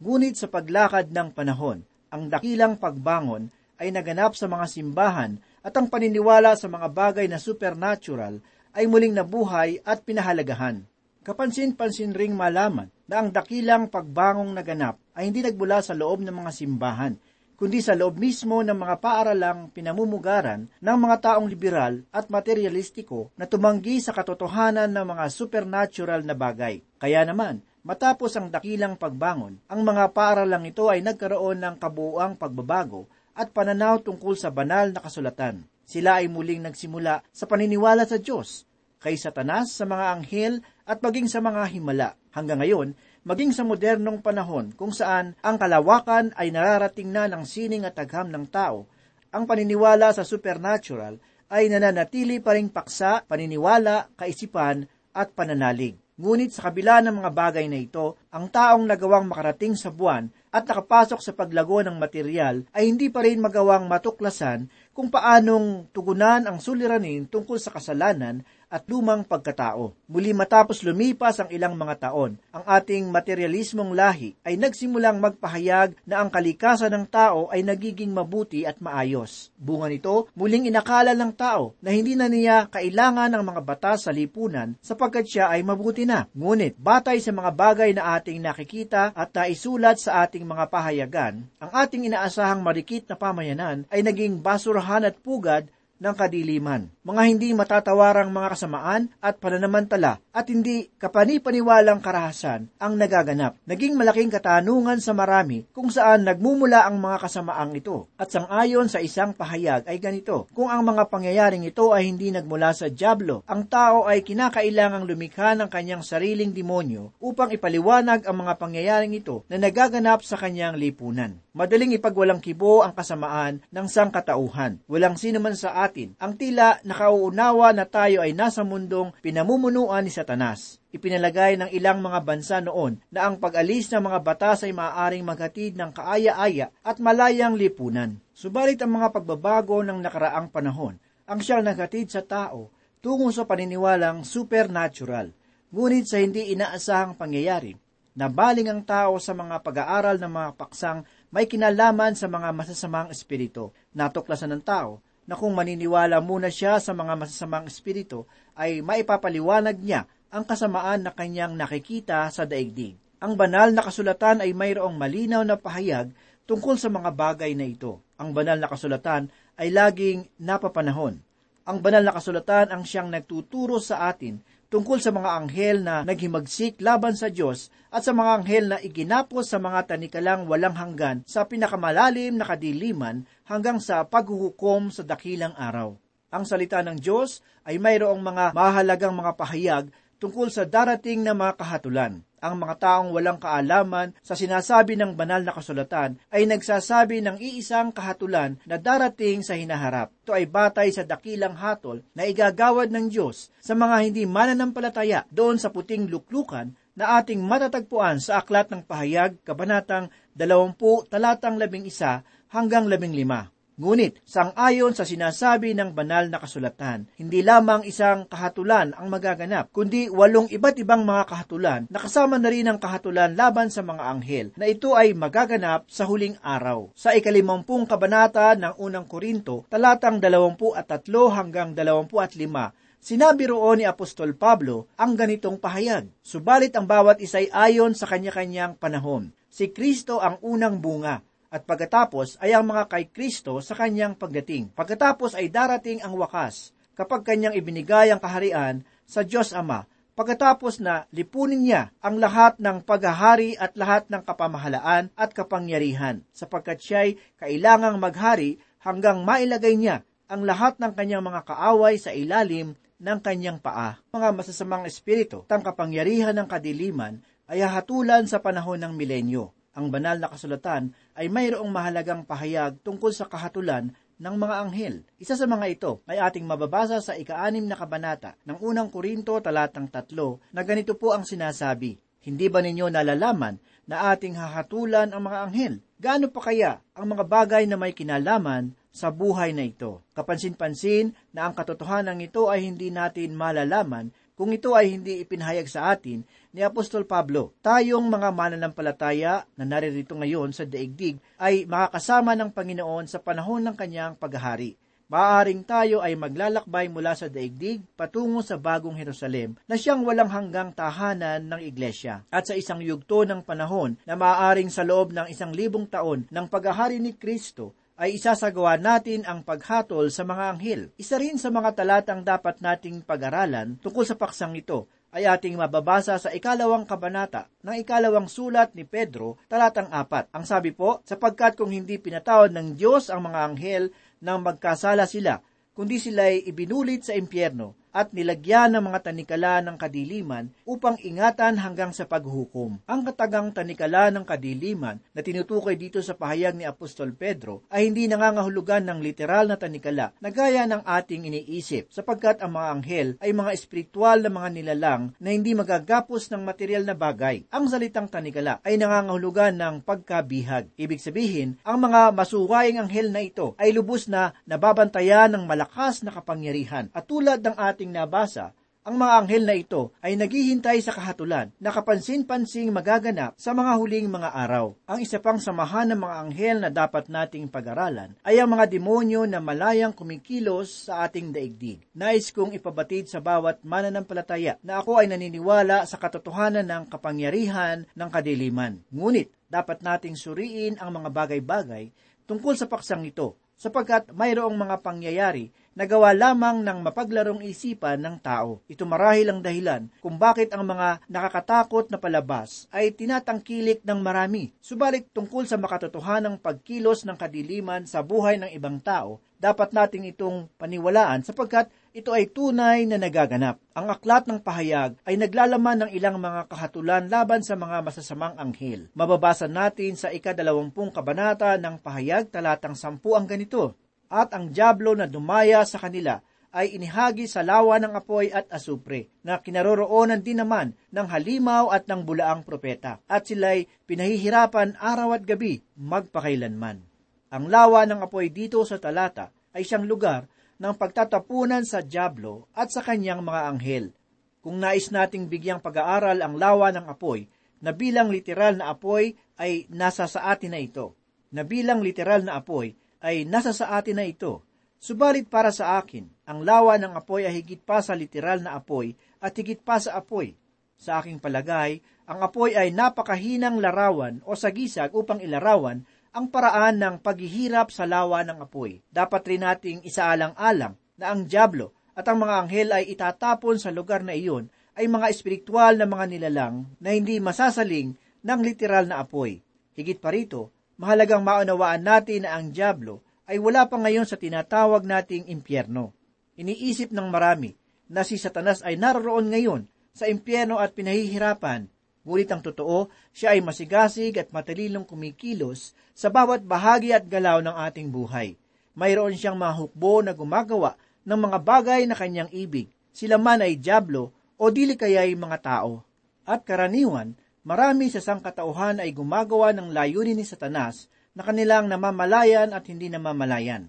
Ngunit 0.00 0.40
sa 0.40 0.48
paglakad 0.48 1.12
ng 1.12 1.28
panahon, 1.36 1.84
ang 2.08 2.32
dakilang 2.32 2.80
pagbangon 2.80 3.52
ay 3.76 3.92
naganap 3.92 4.32
sa 4.32 4.48
mga 4.48 4.64
simbahan 4.64 5.36
at 5.60 5.76
ang 5.76 5.92
paniniwala 5.92 6.56
sa 6.56 6.72
mga 6.72 6.88
bagay 6.88 7.28
na 7.28 7.36
supernatural 7.36 8.40
ay 8.72 8.88
muling 8.88 9.12
nabuhay 9.12 9.76
at 9.84 10.00
pinahalagahan. 10.00 10.88
Kapansin-pansin 11.20 12.16
ring 12.16 12.32
malaman 12.32 12.88
na 13.04 13.20
ang 13.20 13.28
dakilang 13.28 13.92
pagbangong 13.92 14.56
naganap 14.56 14.96
ay 15.12 15.28
hindi 15.28 15.44
nagmula 15.44 15.84
sa 15.84 15.92
loob 15.92 16.24
ng 16.24 16.32
mga 16.32 16.48
simbahan, 16.48 17.20
kundi 17.60 17.84
sa 17.84 17.92
loob 17.92 18.16
mismo 18.16 18.64
ng 18.64 18.72
mga 18.72 19.04
paaralang 19.04 19.68
pinamumugaran 19.68 20.64
ng 20.80 20.96
mga 20.96 21.16
taong 21.28 21.44
liberal 21.44 22.00
at 22.08 22.32
materialistiko 22.32 23.36
na 23.36 23.44
tumanggi 23.44 24.00
sa 24.00 24.16
katotohanan 24.16 24.88
ng 24.96 25.12
mga 25.12 25.24
supernatural 25.28 26.24
na 26.24 26.32
bagay. 26.32 26.80
Kaya 26.96 27.20
naman, 27.28 27.60
matapos 27.82 28.36
ang 28.36 28.52
dakilang 28.52 29.00
pagbangon, 29.00 29.60
ang 29.68 29.80
mga 29.80 30.12
paaralang 30.12 30.68
ito 30.68 30.88
ay 30.92 31.00
nagkaroon 31.00 31.64
ng 31.64 31.76
kabuuang 31.80 32.36
pagbabago 32.36 33.08
at 33.32 33.50
pananaw 33.50 34.02
tungkol 34.04 34.36
sa 34.36 34.52
banal 34.52 34.92
na 34.92 35.00
kasulatan. 35.00 35.64
Sila 35.88 36.22
ay 36.22 36.30
muling 36.30 36.62
nagsimula 36.62 37.24
sa 37.32 37.44
paniniwala 37.48 38.06
sa 38.06 38.20
Diyos, 38.20 38.68
kay 39.00 39.16
Satanas 39.16 39.72
sa 39.72 39.88
mga 39.88 40.04
anghel 40.12 40.54
at 40.84 41.00
maging 41.00 41.26
sa 41.26 41.40
mga 41.40 41.66
himala. 41.72 42.14
Hanggang 42.30 42.60
ngayon, 42.62 42.94
maging 43.24 43.56
sa 43.56 43.64
modernong 43.64 44.20
panahon 44.20 44.76
kung 44.76 44.92
saan 44.92 45.34
ang 45.40 45.56
kalawakan 45.56 46.36
ay 46.36 46.52
nararating 46.52 47.10
na 47.10 47.26
ng 47.26 47.42
sining 47.48 47.88
at 47.88 47.96
agham 47.96 48.28
ng 48.28 48.46
tao, 48.52 48.86
ang 49.32 49.48
paniniwala 49.48 50.12
sa 50.12 50.22
supernatural 50.22 51.18
ay 51.50 51.66
nananatili 51.66 52.38
pa 52.38 52.54
ring 52.54 52.70
paksa, 52.70 53.26
paniniwala, 53.26 54.14
kaisipan 54.14 54.86
at 55.10 55.34
pananalig. 55.34 55.98
Ngunit 56.20 56.52
sa 56.52 56.68
kabila 56.68 57.00
ng 57.00 57.16
mga 57.16 57.32
bagay 57.32 57.64
na 57.64 57.80
ito, 57.80 58.20
ang 58.28 58.52
taong 58.52 58.84
nagawang 58.84 59.24
makarating 59.24 59.72
sa 59.72 59.88
buwan 59.88 60.28
at 60.52 60.68
nakapasok 60.68 61.16
sa 61.16 61.32
paglago 61.32 61.80
ng 61.80 61.96
material 61.96 62.68
ay 62.76 62.92
hindi 62.92 63.08
pa 63.08 63.24
rin 63.24 63.40
magawang 63.40 63.88
matuklasan 63.88 64.68
kung 64.92 65.08
paanong 65.08 65.88
tugunan 65.96 66.44
ang 66.44 66.60
suliranin 66.60 67.24
tungkol 67.24 67.56
sa 67.56 67.72
kasalanan 67.72 68.44
at 68.70 68.86
lumang 68.86 69.26
pagkatao. 69.26 69.92
Muli 70.06 70.30
matapos 70.30 70.86
lumipas 70.86 71.42
ang 71.42 71.50
ilang 71.50 71.74
mga 71.74 72.08
taon, 72.08 72.38
ang 72.54 72.64
ating 72.64 73.10
materialismong 73.10 73.92
lahi 73.92 74.38
ay 74.46 74.54
nagsimulang 74.54 75.18
magpahayag 75.18 75.98
na 76.06 76.22
ang 76.22 76.30
kalikasan 76.30 76.94
ng 76.94 77.06
tao 77.10 77.50
ay 77.50 77.66
nagiging 77.66 78.14
mabuti 78.14 78.62
at 78.62 78.78
maayos. 78.78 79.50
Bunga 79.58 79.90
nito, 79.90 80.30
muling 80.38 80.70
inakala 80.70 81.18
ng 81.18 81.34
tao 81.34 81.74
na 81.82 81.90
hindi 81.90 82.14
na 82.14 82.30
niya 82.30 82.70
kailangan 82.70 83.34
ng 83.34 83.42
mga 83.42 83.60
batas 83.66 84.06
sa 84.06 84.14
lipunan 84.14 84.78
sapagkat 84.78 85.26
siya 85.26 85.50
ay 85.50 85.66
mabuti 85.66 86.06
na. 86.06 86.30
Ngunit, 86.30 86.78
batay 86.78 87.18
sa 87.18 87.34
mga 87.34 87.50
bagay 87.50 87.90
na 87.90 88.14
ating 88.14 88.38
nakikita 88.38 89.10
at 89.10 89.34
naisulat 89.34 89.98
sa 89.98 90.22
ating 90.22 90.46
mga 90.46 90.70
pahayagan, 90.70 91.42
ang 91.58 91.70
ating 91.74 92.06
inaasahang 92.06 92.62
marikit 92.62 93.10
na 93.10 93.18
pamayanan 93.18 93.82
ay 93.90 94.06
naging 94.06 94.38
basurahan 94.38 95.02
at 95.02 95.18
pugad 95.18 95.66
ng 96.00 96.14
kadiliman, 96.16 96.88
mga 97.04 97.22
hindi 97.28 97.52
matatawarang 97.52 98.32
mga 98.32 98.56
kasamaan 98.56 99.12
at 99.20 99.36
pananamantala 99.36 100.16
at 100.32 100.48
hindi 100.48 100.88
kapani-paniwalang 100.96 102.00
karahasan 102.00 102.72
ang 102.80 102.96
nagaganap. 102.96 103.60
Naging 103.68 104.00
malaking 104.00 104.32
katanungan 104.32 104.96
sa 105.04 105.12
marami 105.12 105.68
kung 105.76 105.92
saan 105.92 106.24
nagmumula 106.24 106.88
ang 106.88 106.96
mga 106.96 107.28
kasamaang 107.28 107.76
ito. 107.76 108.08
At 108.16 108.32
sangayon 108.32 108.88
sa 108.88 109.04
isang 109.04 109.36
pahayag 109.36 109.84
ay 109.84 110.00
ganito, 110.00 110.48
kung 110.56 110.72
ang 110.72 110.80
mga 110.80 111.12
pangyayaring 111.12 111.68
ito 111.68 111.92
ay 111.92 112.08
hindi 112.08 112.32
nagmula 112.32 112.72
sa 112.72 112.88
Diablo, 112.88 113.44
ang 113.44 113.68
tao 113.68 114.08
ay 114.08 114.24
kinakailangang 114.24 115.04
lumikha 115.04 115.52
ng 115.52 115.68
kanyang 115.68 116.00
sariling 116.00 116.56
demonyo 116.56 117.12
upang 117.20 117.52
ipaliwanag 117.52 118.24
ang 118.24 118.36
mga 118.40 118.56
pangyayaring 118.56 119.12
ito 119.12 119.44
na 119.52 119.60
nagaganap 119.60 120.24
sa 120.24 120.40
kanyang 120.40 120.80
lipunan. 120.80 121.36
Madaling 121.50 121.98
ipagwalang 121.98 122.38
kibo 122.38 122.86
ang 122.86 122.94
kasamaan 122.94 123.58
ng 123.74 123.86
sangkatauhan. 123.90 124.78
Walang 124.86 125.18
sino 125.18 125.42
man 125.42 125.58
sa 125.58 125.82
atin 125.82 126.14
ang 126.22 126.38
tila 126.38 126.78
nakauunawa 126.86 127.74
na 127.74 127.90
tayo 127.90 128.22
ay 128.22 128.30
nasa 128.38 128.62
mundong 128.62 129.10
pinamumunuan 129.18 130.06
ni 130.06 130.14
Satanas. 130.14 130.78
Ipinalagay 130.94 131.58
ng 131.58 131.70
ilang 131.74 131.98
mga 132.06 132.22
bansa 132.22 132.62
noon 132.62 133.02
na 133.10 133.26
ang 133.26 133.42
pag-alis 133.42 133.90
ng 133.90 133.98
mga 133.98 134.22
batas 134.22 134.62
ay 134.62 134.70
maaaring 134.70 135.26
maghatid 135.26 135.74
ng 135.74 135.90
kaaya-aya 135.90 136.70
at 136.86 137.02
malayang 137.02 137.58
lipunan. 137.58 138.22
Subalit 138.30 138.78
ang 138.78 138.94
mga 138.94 139.10
pagbabago 139.10 139.82
ng 139.82 139.98
nakaraang 139.98 140.54
panahon 140.54 141.02
ang 141.26 141.42
siyang 141.42 141.66
naghatid 141.66 142.14
sa 142.14 142.22
tao 142.22 142.70
tungo 143.02 143.26
sa 143.34 143.42
paniniwalang 143.42 144.22
supernatural. 144.22 145.34
Ngunit 145.74 146.06
sa 146.06 146.22
hindi 146.22 146.50
inaasahang 146.54 147.14
pangyayari, 147.14 147.74
nabaling 148.18 148.66
ang 148.66 148.82
tao 148.82 149.22
sa 149.22 149.32
mga 149.32 149.62
pag-aaral 149.62 150.18
ng 150.18 150.30
mga 150.30 150.50
paksang 150.58 151.00
may 151.30 151.46
kinalaman 151.46 152.18
sa 152.18 152.26
mga 152.26 152.50
masasamang 152.50 153.08
espiritu. 153.14 153.70
Natuklasan 153.94 154.50
ng 154.50 154.62
tao 154.66 154.98
na 155.30 155.38
kung 155.38 155.54
maniniwala 155.54 156.18
muna 156.18 156.50
siya 156.50 156.82
sa 156.82 156.90
mga 156.90 157.14
masasamang 157.14 157.70
espiritu, 157.70 158.26
ay 158.58 158.82
maipapaliwanag 158.82 159.78
niya 159.78 160.10
ang 160.34 160.42
kasamaan 160.42 161.06
na 161.06 161.14
kanyang 161.14 161.54
nakikita 161.54 162.26
sa 162.34 162.42
daigdig. 162.42 162.98
Ang 163.22 163.38
banal 163.38 163.70
na 163.70 163.86
kasulatan 163.86 164.42
ay 164.42 164.50
mayroong 164.50 164.98
malinaw 164.98 165.46
na 165.46 165.54
pahayag 165.54 166.10
tungkol 166.50 166.74
sa 166.74 166.90
mga 166.90 167.14
bagay 167.14 167.54
na 167.54 167.66
ito. 167.68 168.02
Ang 168.18 168.34
banal 168.34 168.58
na 168.58 168.66
kasulatan 168.66 169.30
ay 169.54 169.70
laging 169.70 170.26
napapanahon. 170.42 171.22
Ang 171.62 171.78
banal 171.78 172.02
na 172.02 172.10
kasulatan 172.10 172.74
ang 172.74 172.82
siyang 172.82 173.06
nagtuturo 173.06 173.78
sa 173.78 174.10
atin 174.10 174.42
tungkol 174.70 175.02
sa 175.02 175.10
mga 175.10 175.30
anghel 175.34 175.76
na 175.82 176.06
naghimagsik 176.06 176.78
laban 176.78 177.18
sa 177.18 177.26
Diyos 177.26 177.74
at 177.90 178.06
sa 178.06 178.14
mga 178.14 178.30
anghel 178.38 178.64
na 178.70 178.78
iginapos 178.78 179.50
sa 179.50 179.58
mga 179.58 179.90
tanikalang 179.90 180.46
walang 180.46 180.78
hanggan 180.78 181.26
sa 181.26 181.42
pinakamalalim 181.44 182.38
na 182.38 182.46
kadiliman 182.46 183.26
hanggang 183.50 183.82
sa 183.82 184.06
paghuhukom 184.06 184.94
sa 184.94 185.02
dakilang 185.02 185.52
araw. 185.58 185.98
Ang 186.30 186.46
salita 186.46 186.78
ng 186.86 187.02
Diyos 187.02 187.42
ay 187.66 187.82
mayroong 187.82 188.22
mga 188.22 188.54
mahalagang 188.54 189.10
mga 189.10 189.34
pahayag 189.34 189.84
tungkol 190.20 190.52
sa 190.52 190.68
darating 190.68 191.24
na 191.24 191.32
mga 191.32 191.56
kahatulan. 191.56 192.20
Ang 192.40 192.54
mga 192.56 192.76
taong 192.80 193.12
walang 193.12 193.36
kaalaman 193.36 194.16
sa 194.24 194.32
sinasabi 194.32 194.96
ng 194.96 195.12
banal 195.12 195.44
na 195.44 195.52
kasulatan 195.52 196.16
ay 196.32 196.48
nagsasabi 196.48 197.20
ng 197.20 197.36
iisang 197.36 197.92
kahatulan 197.92 198.56
na 198.64 198.80
darating 198.80 199.44
sa 199.44 199.56
hinaharap. 199.56 200.12
Ito 200.24 200.32
ay 200.36 200.48
batay 200.48 200.88
sa 200.92 201.04
dakilang 201.04 201.56
hatol 201.56 202.00
na 202.16 202.24
igagawad 202.24 202.88
ng 202.92 203.12
Diyos 203.12 203.52
sa 203.60 203.76
mga 203.76 203.96
hindi 204.08 204.24
mananampalataya 204.24 205.28
doon 205.28 205.60
sa 205.60 205.68
puting 205.68 206.08
luklukan 206.08 206.72
na 206.96 207.20
ating 207.20 207.40
matatagpuan 207.40 208.20
sa 208.20 208.40
Aklat 208.40 208.68
ng 208.72 208.84
Pahayag, 208.84 209.40
Kabanatang 209.44 210.12
20, 210.36 211.12
talatang 211.12 211.56
11 211.56 212.24
hanggang 212.52 212.88
15. 212.88 213.59
Ngunit, 213.80 214.20
sang-ayon 214.28 214.92
sa 214.92 215.08
sinasabi 215.08 215.72
ng 215.72 215.96
banal 215.96 216.28
na 216.28 216.36
kasulatan, 216.36 217.08
hindi 217.16 217.40
lamang 217.40 217.88
isang 217.88 218.28
kahatulan 218.28 218.92
ang 218.92 219.08
magaganap, 219.08 219.72
kundi 219.72 220.12
walong 220.12 220.52
iba't 220.52 220.76
ibang 220.84 221.08
mga 221.08 221.24
kahatulan 221.24 221.80
na 221.88 221.96
kasama 221.96 222.36
na 222.36 222.52
rin 222.52 222.68
ang 222.68 222.76
kahatulan 222.76 223.32
laban 223.32 223.72
sa 223.72 223.80
mga 223.80 224.04
anghel, 224.04 224.46
na 224.60 224.68
ito 224.68 224.92
ay 224.92 225.16
magaganap 225.16 225.88
sa 225.88 226.04
huling 226.04 226.36
araw. 226.44 226.92
Sa 226.92 227.16
ikalimampung 227.16 227.88
kabanata 227.88 228.52
ng 228.52 228.76
unang 228.76 229.08
Korinto, 229.08 229.64
talatang 229.72 230.20
23 230.20 231.08
hanggang 231.32 231.72
25, 231.72 233.00
Sinabi 233.00 233.48
roon 233.48 233.80
ni 233.80 233.88
Apostol 233.88 234.36
Pablo 234.36 234.92
ang 235.00 235.16
ganitong 235.16 235.56
pahayag. 235.56 236.12
Subalit 236.20 236.76
ang 236.76 236.84
bawat 236.84 237.24
isa'y 237.24 237.48
ayon 237.48 237.96
sa 237.96 238.04
kanya-kanyang 238.04 238.76
panahon. 238.76 239.32
Si 239.48 239.72
Kristo 239.72 240.20
ang 240.20 240.36
unang 240.44 240.84
bunga, 240.84 241.24
at 241.50 241.66
pagkatapos 241.66 242.38
ay 242.38 242.54
ang 242.54 242.64
mga 242.64 242.86
kay 242.86 243.10
Kristo 243.10 243.58
sa 243.58 243.74
kanyang 243.74 244.14
pagdating. 244.14 244.70
Pagkatapos 244.72 245.34
ay 245.34 245.50
darating 245.50 245.98
ang 246.00 246.14
wakas, 246.14 246.70
kapag 246.94 247.26
kanyang 247.26 247.58
ibinigay 247.58 248.14
ang 248.14 248.22
kaharian 248.22 248.86
sa 249.04 249.26
Diyos 249.26 249.50
Ama 249.50 249.84
pagkatapos 250.20 250.84
na 250.84 251.08
lipunin 251.16 251.64
niya 251.64 251.88
ang 252.04 252.20
lahat 252.20 252.60
ng 252.60 252.84
paghahari 252.84 253.56
at 253.56 253.72
lahat 253.72 254.04
ng 254.12 254.20
kapamahalaan 254.20 255.08
at 255.16 255.32
kapangyarihan 255.32 256.20
sapagkat 256.28 256.76
siya'y 256.76 257.16
kailangang 257.40 257.96
maghari 257.96 258.60
hanggang 258.84 259.24
mailagay 259.24 259.80
niya 259.80 260.04
ang 260.28 260.44
lahat 260.44 260.76
ng 260.76 260.92
kanyang 260.92 261.24
mga 261.24 261.40
kaaway 261.48 261.96
sa 261.96 262.12
ilalim 262.12 262.76
ng 263.00 263.18
kanyang 263.24 263.58
paa. 263.58 263.96
Mga 264.12 264.28
masasamang 264.36 264.84
espiritu, 264.84 265.48
tang 265.48 265.64
kapangyarihan 265.64 266.36
ng 266.36 266.46
kadiliman 266.46 267.24
ay 267.48 267.64
hahatulan 267.64 268.28
sa 268.28 268.44
panahon 268.44 268.78
ng 268.78 268.92
milenyo. 268.92 269.50
Ang 269.72 269.88
banal 269.88 270.20
na 270.20 270.28
kasulatan 270.28 270.92
ay 271.18 271.32
mayroong 271.32 271.70
mahalagang 271.70 272.22
pahayag 272.22 272.78
tungkol 272.82 273.10
sa 273.10 273.26
kahatulan 273.26 273.90
ng 274.20 274.36
mga 274.36 274.54
anghel. 274.68 274.94
Isa 275.16 275.34
sa 275.34 275.48
mga 275.48 275.66
ito 275.72 275.92
ay 276.04 276.20
ating 276.20 276.44
mababasa 276.44 277.00
sa 277.00 277.16
ika-anim 277.16 277.64
na 277.64 277.74
kabanata 277.74 278.36
ng 278.44 278.60
unang 278.60 278.92
Korinto 278.92 279.40
talatang 279.40 279.88
tatlo 279.88 280.44
na 280.52 280.60
ganito 280.60 280.92
po 280.94 281.16
ang 281.16 281.24
sinasabi, 281.24 281.96
Hindi 282.20 282.52
ba 282.52 282.60
ninyo 282.60 282.92
nalalaman 282.92 283.56
na 283.88 284.12
ating 284.12 284.36
hahatulan 284.36 285.16
ang 285.16 285.24
mga 285.24 285.38
anghel? 285.48 285.74
Gaano 285.96 286.28
pa 286.28 286.40
kaya 286.52 286.84
ang 286.92 287.16
mga 287.16 287.24
bagay 287.24 287.64
na 287.64 287.80
may 287.80 287.96
kinalaman 287.96 288.76
sa 288.92 289.08
buhay 289.08 289.56
na 289.56 289.64
ito? 289.64 290.04
Kapansin-pansin 290.12 291.16
na 291.32 291.48
ang 291.48 291.56
katotohanan 291.56 292.20
ito 292.20 292.52
ay 292.52 292.68
hindi 292.68 292.92
natin 292.92 293.32
malalaman 293.32 294.12
kung 294.40 294.56
ito 294.56 294.72
ay 294.72 294.96
hindi 294.96 295.20
ipinahayag 295.20 295.68
sa 295.68 295.92
atin 295.92 296.24
ni 296.50 296.66
Apostol 296.66 297.06
Pablo. 297.06 297.54
Tayong 297.62 298.10
mga 298.10 298.28
mananampalataya 298.34 299.46
na 299.54 299.64
naririto 299.66 300.18
ngayon 300.18 300.50
sa 300.50 300.66
daigdig 300.66 301.22
ay 301.38 301.66
makakasama 301.66 302.34
ng 302.34 302.50
Panginoon 302.50 303.06
sa 303.06 303.22
panahon 303.22 303.62
ng 303.62 303.76
kanyang 303.78 304.18
paghahari. 304.18 304.74
Maaring 305.10 305.66
tayo 305.66 305.98
ay 306.06 306.14
maglalakbay 306.14 306.86
mula 306.86 307.18
sa 307.18 307.26
daigdig 307.26 307.82
patungo 307.98 308.46
sa 308.46 308.54
bagong 308.54 308.94
Jerusalem 308.94 309.58
na 309.66 309.74
siyang 309.74 310.06
walang 310.06 310.30
hanggang 310.30 310.70
tahanan 310.70 311.50
ng 311.50 311.66
iglesia. 311.66 312.22
At 312.30 312.46
sa 312.46 312.54
isang 312.54 312.78
yugto 312.78 313.26
ng 313.26 313.42
panahon 313.42 313.98
na 314.06 314.14
maaring 314.14 314.70
sa 314.70 314.86
loob 314.86 315.10
ng 315.10 315.26
isang 315.26 315.50
libong 315.50 315.90
taon 315.90 316.30
ng 316.30 316.46
paghahari 316.46 317.02
ni 317.02 317.18
Kristo 317.18 317.74
ay 318.00 318.16
isasagawa 318.16 318.78
natin 318.78 319.26
ang 319.26 319.42
paghatol 319.42 320.08
sa 320.14 320.22
mga 320.22 320.56
anghel. 320.56 320.82
Isa 320.96 321.18
rin 321.18 321.36
sa 321.42 321.50
mga 321.50 321.74
talatang 321.76 322.22
dapat 322.22 322.62
nating 322.62 323.02
pag-aralan 323.02 323.82
tungkol 323.82 324.06
sa 324.06 324.14
paksang 324.14 324.54
ito 324.56 324.86
ay 325.10 325.26
ating 325.26 325.58
mababasa 325.58 326.14
sa 326.18 326.30
ikalawang 326.30 326.86
kabanata 326.86 327.50
ng 327.66 327.82
ikalawang 327.82 328.30
sulat 328.30 328.76
ni 328.78 328.86
Pedro, 328.86 329.40
talatang 329.50 329.90
apat. 329.90 330.30
Ang 330.30 330.46
sabi 330.46 330.70
po, 330.70 331.02
sapagkat 331.02 331.58
kung 331.58 331.74
hindi 331.74 331.98
pinatawad 331.98 332.54
ng 332.54 332.78
Diyos 332.78 333.10
ang 333.10 333.26
mga 333.26 333.38
anghel 333.50 333.84
nang 334.22 334.44
magkasala 334.44 335.08
sila, 335.10 335.42
kundi 335.74 335.98
sila 335.98 336.30
ay 336.30 336.46
ibinulit 336.46 337.08
sa 337.08 337.16
impyerno, 337.16 337.79
at 337.90 338.14
nilagyan 338.16 338.74
ng 338.74 338.90
mga 338.90 339.10
tanikala 339.12 339.62
ng 339.62 339.76
kadiliman 339.78 340.50
upang 340.66 340.98
ingatan 340.98 341.58
hanggang 341.60 341.94
sa 341.94 342.06
paghukom. 342.06 342.82
Ang 342.88 343.00
katagang 343.06 343.54
tanikala 343.54 344.10
ng 344.10 344.24
kadiliman 344.26 344.98
na 345.14 345.20
tinutukoy 345.22 345.78
dito 345.78 346.02
sa 346.02 346.14
pahayag 346.18 346.58
ni 346.58 346.66
Apostol 346.66 347.14
Pedro 347.14 347.66
ay 347.70 347.90
hindi 347.90 348.10
nangangahulugan 348.10 348.86
ng 348.86 348.98
literal 349.02 349.50
na 349.50 349.58
tanikala 349.58 350.14
na 350.22 350.30
gaya 350.30 350.64
ng 350.66 350.82
ating 350.86 351.28
iniisip 351.30 351.90
sapagkat 351.90 352.40
ang 352.40 352.56
mga 352.56 352.68
anghel 352.72 353.08
ay 353.20 353.30
mga 353.34 353.50
espiritual 353.54 354.18
na 354.22 354.30
mga 354.30 354.48
nilalang 354.54 355.02
na 355.18 355.28
hindi 355.34 355.52
magagapos 355.54 356.30
ng 356.30 356.42
material 356.42 356.86
na 356.86 356.94
bagay. 356.94 357.44
Ang 357.50 357.68
salitang 357.68 358.08
tanikala 358.08 358.62
ay 358.62 358.78
nangangahulugan 358.78 359.54
ng 359.58 359.74
pagkabihag. 359.82 360.70
Ibig 360.78 361.00
sabihin, 361.02 361.58
ang 361.66 361.82
mga 361.82 362.14
masuwaying 362.14 362.78
anghel 362.80 363.10
na 363.10 363.22
ito 363.24 363.58
ay 363.58 363.74
lubos 363.74 364.06
na 364.06 364.32
nababantayan 364.46 365.32
ng 365.34 365.44
malakas 365.44 366.04
na 366.06 366.14
kapangyarihan 366.14 366.92
at 366.94 367.04
tulad 367.08 367.40
ng 367.40 367.56
ating 367.56 367.79
ating 367.80 367.96
nabasa, 367.96 368.52
ang 368.84 369.00
mga 369.00 369.24
anghel 369.24 369.44
na 369.48 369.56
ito 369.56 369.96
ay 370.04 370.12
naghihintay 370.20 370.84
sa 370.84 370.92
kahatulan 370.92 371.48
na 371.56 371.72
kapansin-pansing 371.72 372.68
magaganap 372.68 373.32
sa 373.40 373.56
mga 373.56 373.72
huling 373.80 374.12
mga 374.12 374.36
araw. 374.36 374.76
Ang 374.84 375.00
isa 375.00 375.16
pang 375.16 375.40
samahan 375.40 375.88
ng 375.88 376.00
mga 376.04 376.16
anghel 376.20 376.56
na 376.60 376.68
dapat 376.68 377.08
nating 377.08 377.48
pag-aralan 377.48 378.20
ay 378.20 378.36
ang 378.36 378.52
mga 378.52 378.68
demonyo 378.68 379.24
na 379.24 379.40
malayang 379.40 379.96
kumikilos 379.96 380.92
sa 380.92 381.08
ating 381.08 381.32
daigdig. 381.32 381.88
Nais 381.96 382.28
kong 382.28 382.52
ipabatid 382.52 383.08
sa 383.08 383.24
bawat 383.24 383.64
mananampalataya 383.64 384.60
na 384.60 384.84
ako 384.84 385.00
ay 385.00 385.08
naniniwala 385.08 385.88
sa 385.88 385.96
katotohanan 385.96 386.68
ng 386.68 386.84
kapangyarihan 386.92 387.88
ng 387.96 388.08
kadiliman. 388.12 388.84
Ngunit 388.92 389.32
dapat 389.48 389.80
nating 389.80 390.20
suriin 390.20 390.76
ang 390.76 390.92
mga 391.00 391.08
bagay-bagay 391.08 391.88
tungkol 392.28 392.52
sa 392.60 392.68
paksang 392.68 393.08
ito 393.08 393.40
sapagkat 393.60 394.16
mayroong 394.16 394.56
mga 394.56 394.80
pangyayari 394.80 395.52
na 395.80 395.88
gawa 395.88 396.12
lamang 396.12 396.60
ng 396.60 396.84
mapaglarong 396.84 397.40
isipan 397.40 398.04
ng 398.04 398.20
tao. 398.20 398.60
Ito 398.68 398.84
marahil 398.84 399.32
ang 399.32 399.40
dahilan 399.40 399.88
kung 400.04 400.20
bakit 400.20 400.52
ang 400.52 400.68
mga 400.68 401.00
nakakatakot 401.08 401.88
na 401.88 401.96
palabas 401.96 402.68
ay 402.68 402.92
tinatangkilik 402.92 403.80
ng 403.80 403.96
marami. 404.04 404.52
Subalit 404.60 405.08
tungkol 405.16 405.48
sa 405.48 405.56
makatotohanang 405.56 406.36
pagkilos 406.36 407.08
ng 407.08 407.16
kadiliman 407.16 407.88
sa 407.88 408.04
buhay 408.04 408.36
ng 408.36 408.52
ibang 408.52 408.76
tao, 408.76 409.24
dapat 409.40 409.72
nating 409.72 410.12
itong 410.12 410.52
paniwalaan 410.60 411.24
sapagkat 411.24 411.72
ito 411.96 412.12
ay 412.12 412.28
tunay 412.28 412.84
na 412.84 413.00
nagaganap. 413.00 413.56
Ang 413.72 413.88
aklat 413.88 414.28
ng 414.28 414.44
pahayag 414.44 415.00
ay 415.08 415.16
naglalaman 415.16 415.88
ng 415.88 415.90
ilang 415.96 416.20
mga 416.20 416.44
kahatulan 416.52 417.08
laban 417.08 417.40
sa 417.40 417.56
mga 417.56 417.80
masasamang 417.80 418.36
anghel. 418.36 418.92
Mababasa 418.92 419.48
natin 419.48 419.96
sa 419.96 420.12
ikadalawampung 420.12 420.92
kabanata 420.92 421.56
ng 421.56 421.80
pahayag 421.80 422.28
talatang 422.28 422.76
sampu 422.76 423.16
ang 423.16 423.24
ganito. 423.24 423.79
At 424.10 424.34
ang 424.34 424.50
jablo 424.50 424.98
na 424.98 425.06
dumaya 425.06 425.62
sa 425.62 425.78
kanila 425.78 426.18
ay 426.50 426.74
inihagi 426.74 427.30
sa 427.30 427.46
lawa 427.46 427.78
ng 427.78 427.94
apoy 427.94 428.34
at 428.34 428.50
asupre, 428.50 429.06
na 429.22 429.38
kinaroroonan 429.38 430.18
din 430.18 430.42
naman 430.42 430.74
ng 430.90 431.06
halimaw 431.06 431.70
at 431.70 431.86
ng 431.86 432.02
bulaang 432.02 432.42
propeta, 432.42 432.98
at 433.06 433.30
sila'y 433.30 433.70
pinahihirapan 433.86 434.74
araw 434.82 435.14
at 435.14 435.22
gabi, 435.22 435.62
magpakailanman. 435.78 436.82
Ang 437.30 437.44
lawa 437.46 437.86
ng 437.86 438.02
apoy 438.02 438.34
dito 438.34 438.58
sa 438.66 438.82
talata 438.82 439.30
ay 439.54 439.62
siyang 439.62 439.86
lugar 439.86 440.26
ng 440.58 440.74
pagtatapunan 440.74 441.62
sa 441.62 441.86
Diablo 441.86 442.50
at 442.50 442.74
sa 442.74 442.82
kanyang 442.82 443.22
mga 443.22 443.40
anghel. 443.46 443.94
Kung 444.42 444.58
nais 444.58 444.90
nating 444.90 445.30
bigyang 445.30 445.62
pag-aaral 445.62 446.18
ang 446.18 446.34
lawa 446.34 446.74
ng 446.74 446.90
apoy, 446.90 447.30
na 447.62 447.70
bilang 447.70 448.10
literal 448.10 448.58
na 448.58 448.72
apoy 448.72 449.14
ay 449.38 449.68
nasa 449.70 450.08
sa 450.10 450.32
atin 450.32 450.56
na 450.56 450.60
ito. 450.60 450.96
Na 451.30 451.46
bilang 451.46 451.84
literal 451.84 452.24
na 452.26 452.40
apoy 452.40 452.74
ay 453.00 453.24
nasa 453.24 453.52
sa 453.52 453.76
atin 453.76 454.00
na 454.00 454.06
ito. 454.06 454.44
Subalit 454.80 455.28
para 455.28 455.52
sa 455.52 455.76
akin, 455.76 456.08
ang 456.24 456.40
lawa 456.40 456.80
ng 456.80 456.96
apoy 456.96 457.28
ay 457.28 457.44
higit 457.44 457.60
pa 457.60 457.84
sa 457.84 457.92
literal 457.92 458.40
na 458.40 458.56
apoy 458.56 458.96
at 459.20 459.36
higit 459.36 459.60
pa 459.60 459.76
sa 459.76 460.00
apoy. 460.00 460.32
Sa 460.80 460.96
aking 460.96 461.20
palagay, 461.20 461.84
ang 462.08 462.24
apoy 462.24 462.56
ay 462.56 462.72
napakahinang 462.72 463.60
larawan 463.60 464.24
o 464.24 464.32
sagisag 464.32 464.96
upang 464.96 465.20
ilarawan 465.20 465.84
ang 466.10 466.26
paraan 466.32 466.80
ng 466.80 466.96
paghihirap 467.04 467.68
sa 467.68 467.84
lawa 467.84 468.24
ng 468.24 468.40
apoy. 468.40 468.80
Dapat 468.88 469.22
rin 469.28 469.44
nating 469.44 469.84
isaalang-alang 469.84 470.74
na 470.96 471.06
ang 471.12 471.28
Diablo 471.28 471.76
at 471.92 472.08
ang 472.08 472.24
mga 472.24 472.34
anghel 472.40 472.68
ay 472.72 472.88
itatapon 472.88 473.60
sa 473.60 473.68
lugar 473.68 474.00
na 474.00 474.16
iyon 474.16 474.48
ay 474.80 474.88
mga 474.88 475.12
espiritual 475.12 475.76
na 475.76 475.84
mga 475.84 476.04
nilalang 476.08 476.64
na 476.80 476.96
hindi 476.96 477.20
masasaling 477.20 477.94
ng 478.24 478.40
literal 478.40 478.88
na 478.88 479.04
apoy. 479.04 479.44
Higit 479.76 480.00
pa 480.00 480.08
rito, 480.08 480.50
mahalagang 480.80 481.20
maunawaan 481.20 481.84
natin 481.84 482.24
na 482.24 482.40
ang 482.40 482.48
Diablo 482.48 483.04
ay 483.28 483.36
wala 483.36 483.68
pa 483.68 483.76
ngayon 483.76 484.08
sa 484.08 484.16
tinatawag 484.16 484.88
nating 484.88 485.28
impyerno. 485.28 485.92
Iniisip 486.40 486.88
ng 486.96 487.12
marami 487.12 487.52
na 487.92 488.00
si 488.00 488.16
Satanas 488.16 488.64
ay 488.64 488.80
naroon 488.80 489.28
ngayon 489.28 489.68
sa 489.92 490.08
impyerno 490.08 490.56
at 490.56 490.72
pinahihirapan 490.72 491.68
Ngunit 492.00 492.32
ang 492.32 492.40
totoo, 492.40 492.88
siya 493.12 493.36
ay 493.36 493.44
masigasig 493.44 494.16
at 494.16 494.32
matalilong 494.32 494.88
kumikilos 494.88 495.76
sa 495.92 496.08
bawat 496.08 496.40
bahagi 496.40 496.96
at 496.96 497.04
galaw 497.04 497.44
ng 497.44 497.52
ating 497.52 497.92
buhay. 497.92 498.40
Mayroon 498.72 499.12
siyang 499.12 499.36
mga 499.36 499.54
hukbo 499.60 500.00
na 500.00 500.16
gumagawa 500.16 500.80
ng 501.04 501.20
mga 501.28 501.38
bagay 501.44 501.84
na 501.84 501.92
kanyang 501.92 502.32
ibig. 502.32 502.72
Sila 502.96 503.20
man 503.20 503.44
ay 503.44 503.60
jablo 503.60 504.16
o 504.40 504.48
dili 504.48 504.80
kaya'y 504.80 505.12
mga 505.12 505.38
tao. 505.44 505.84
At 506.24 506.48
karaniwan, 506.48 507.12
marami 507.46 507.88
sa 507.88 508.02
sangkatauhan 508.02 508.82
ay 508.82 508.92
gumagawa 508.92 509.52
ng 509.56 509.72
layunin 509.72 510.18
ni 510.18 510.26
Satanas 510.26 510.90
na 511.16 511.26
kanilang 511.26 511.66
namamalayan 511.66 512.54
at 512.54 512.66
hindi 512.70 512.86
namamalayan. 512.86 513.68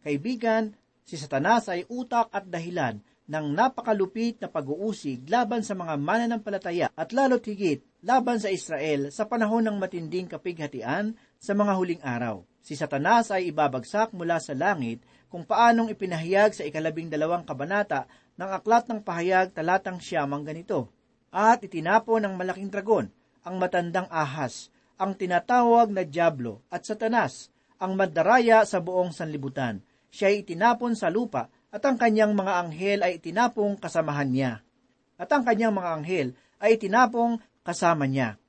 Kaibigan, 0.00 0.74
si 1.04 1.20
Satanas 1.20 1.68
ay 1.68 1.84
utak 1.86 2.32
at 2.32 2.48
dahilan 2.48 2.98
ng 3.30 3.46
napakalupit 3.54 4.42
na 4.42 4.50
pag-uusig 4.50 5.22
laban 5.30 5.62
sa 5.62 5.78
mga 5.78 5.94
mananampalataya 5.94 6.90
at 6.98 7.14
lalo't 7.14 7.46
higit 7.46 7.78
laban 8.02 8.42
sa 8.42 8.50
Israel 8.50 9.14
sa 9.14 9.30
panahon 9.30 9.62
ng 9.70 9.76
matinding 9.78 10.26
kapighatian 10.26 11.14
sa 11.38 11.52
mga 11.54 11.72
huling 11.78 12.02
araw. 12.02 12.42
Si 12.58 12.74
Satanas 12.74 13.30
ay 13.30 13.54
ibabagsak 13.54 14.10
mula 14.12 14.42
sa 14.42 14.52
langit 14.52 15.06
kung 15.30 15.46
paanong 15.46 15.94
ipinahayag 15.94 16.58
sa 16.58 16.66
ikalabing 16.66 17.06
dalawang 17.06 17.46
kabanata 17.46 18.10
ng 18.34 18.50
Aklat 18.50 18.90
ng 18.90 19.00
Pahayag 19.06 19.54
talatang 19.54 20.02
siyamang 20.02 20.42
ganito. 20.42 20.90
At 21.30 21.62
itinapon 21.62 22.26
ng 22.26 22.34
malaking 22.34 22.74
dragon, 22.74 23.06
ang 23.46 23.56
matandang 23.62 24.10
ahas, 24.10 24.68
ang 24.98 25.14
tinatawag 25.14 25.94
na 25.94 26.02
Diablo 26.02 26.60
at 26.68 26.84
Satanas, 26.84 27.54
ang 27.80 27.96
madaraya 27.96 28.66
sa 28.66 28.82
buong 28.82 29.14
sanlibutan. 29.14 29.80
Siya 30.10 30.34
ay 30.34 30.42
itinapon 30.44 30.98
sa 30.98 31.08
lupa 31.08 31.48
at 31.70 31.80
ang 31.86 31.96
kanyang 31.96 32.34
mga 32.34 32.52
anghel 32.66 32.98
ay 33.06 33.22
itinapong 33.22 33.78
kasamahan 33.78 34.28
niya. 34.28 34.52
at 35.20 35.28
ang 35.28 35.44
kanyang 35.44 35.76
mga 35.76 35.90
anghel 36.00 36.28
ay 36.64 36.80
tinapong 36.80 37.36
kasama 37.60 38.08
niya. 38.08 38.40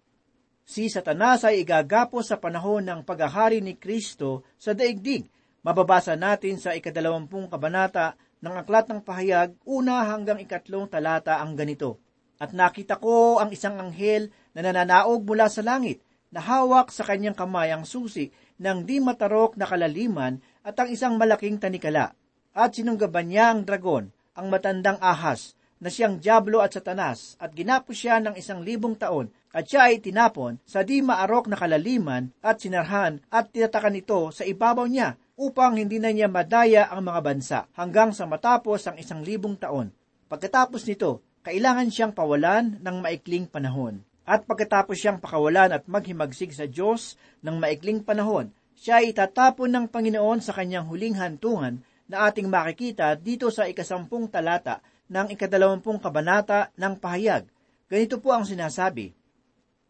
Si 0.64 0.88
Satanas 0.88 1.44
ay 1.44 1.68
igagapo 1.68 2.24
sa 2.24 2.40
panahon 2.40 2.88
ng 2.88 3.04
paghahari 3.04 3.60
ni 3.60 3.76
Kristo 3.76 4.48
sa 4.56 4.72
daigdig. 4.72 5.28
Mababasa 5.68 6.16
natin 6.16 6.56
sa 6.58 6.72
ikadalawampung 6.72 7.52
kabanata 7.52 8.16
ng 8.40 8.56
Aklat 8.56 8.88
ng 8.88 9.04
Pahayag, 9.04 9.54
una 9.68 10.08
hanggang 10.08 10.40
ikatlong 10.40 10.88
talata 10.88 11.44
ang 11.44 11.60
ganito. 11.60 12.00
At 12.42 12.58
nakita 12.58 12.98
ko 12.98 13.38
ang 13.38 13.54
isang 13.54 13.78
anghel 13.78 14.34
na 14.58 14.66
nananaog 14.66 15.22
mula 15.22 15.46
sa 15.46 15.62
langit, 15.62 16.02
na 16.34 16.42
hawak 16.42 16.90
sa 16.90 17.06
kanyang 17.06 17.38
kamay 17.38 17.70
ang 17.70 17.86
susi 17.86 18.34
ng 18.58 18.82
di 18.88 18.98
matarok 18.98 19.60
na 19.60 19.70
kalaliman 19.70 20.42
at 20.66 20.74
ang 20.82 20.90
isang 20.90 21.22
malaking 21.22 21.62
tanikala. 21.62 22.18
At 22.58 22.74
sinunggaban 22.74 23.30
niya 23.30 23.54
ang 23.54 23.62
dragon, 23.62 24.10
ang 24.34 24.50
matandang 24.50 24.98
ahas, 25.04 25.54
na 25.82 25.94
siyang 25.94 26.18
Diablo 26.18 26.66
at 26.66 26.74
Satanas, 26.74 27.38
at 27.38 27.54
ginapos 27.54 27.94
siya 27.94 28.18
ng 28.24 28.34
isang 28.38 28.66
libong 28.66 28.98
taon, 28.98 29.30
at 29.52 29.68
siya 29.68 29.92
ay 29.92 30.00
tinapon 30.00 30.58
sa 30.64 30.82
di 30.82 31.04
maarok 31.04 31.52
na 31.52 31.60
kalaliman 31.60 32.32
at 32.40 32.64
sinarhan 32.64 33.20
at 33.28 33.52
tinatakan 33.52 34.00
ito 34.00 34.32
sa 34.32 34.48
ibabaw 34.48 34.88
niya 34.88 35.20
upang 35.36 35.76
hindi 35.76 36.00
na 36.00 36.14
niya 36.14 36.32
madaya 36.32 36.88
ang 36.88 37.04
mga 37.04 37.20
bansa 37.20 37.60
hanggang 37.76 38.16
sa 38.16 38.24
matapos 38.24 38.88
ang 38.88 38.96
isang 38.96 39.20
libong 39.20 39.60
taon. 39.60 39.92
Pagkatapos 40.32 40.88
nito, 40.88 41.20
kailangan 41.42 41.90
siyang 41.90 42.14
pawalan 42.14 42.78
ng 42.82 42.98
maikling 43.02 43.50
panahon. 43.50 44.06
At 44.22 44.46
pagkatapos 44.46 44.96
siyang 44.96 45.18
pakawalan 45.18 45.74
at 45.74 45.90
maghimagsig 45.90 46.54
sa 46.54 46.70
Diyos 46.70 47.18
ng 47.42 47.58
maikling 47.58 48.06
panahon, 48.06 48.54
siya 48.78 49.02
ay 49.02 49.14
itatapon 49.14 49.70
ng 49.74 49.86
Panginoon 49.90 50.40
sa 50.40 50.54
kanyang 50.54 50.88
huling 50.88 51.18
hantungan 51.18 51.82
na 52.06 52.30
ating 52.30 52.48
makikita 52.48 53.18
dito 53.18 53.50
sa 53.50 53.66
ikasampung 53.66 54.30
talata 54.30 54.80
ng 55.12 55.34
ikadalawampung 55.34 56.00
kabanata 56.00 56.72
ng 56.78 56.94
pahayag. 57.02 57.50
Ganito 57.92 58.22
po 58.24 58.32
ang 58.32 58.48
sinasabi, 58.48 59.12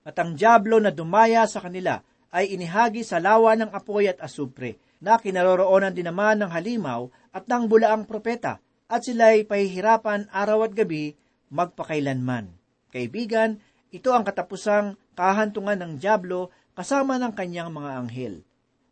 At 0.01 0.17
ang 0.17 0.33
Diablo 0.33 0.81
na 0.81 0.89
dumaya 0.89 1.45
sa 1.45 1.61
kanila 1.61 2.01
ay 2.33 2.55
inihagi 2.55 3.05
sa 3.05 3.21
lawa 3.21 3.53
ng 3.59 3.69
apoy 3.69 4.09
at 4.09 4.17
asupre, 4.23 4.79
na 5.01 5.17
kinaroroonan 5.17 5.93
din 5.93 6.07
naman 6.09 6.41
ng 6.41 6.49
halimaw 6.49 7.09
at 7.33 7.45
ng 7.45 7.69
bulaang 7.69 8.05
propeta, 8.05 8.61
at 8.91 9.01
sila'y 9.05 9.45
pahihirapan 9.45 10.29
araw 10.33 10.67
at 10.67 10.73
gabi 10.73 11.15
magpakailanman. 11.51 12.49
Kaibigan, 12.89 13.59
ito 13.91 14.15
ang 14.15 14.23
katapusang 14.23 14.95
kahantungan 15.13 15.77
ng 15.77 15.91
Diablo 15.99 16.49
kasama 16.73 17.19
ng 17.19 17.35
kanyang 17.35 17.69
mga 17.69 17.91
anghel. 17.99 18.35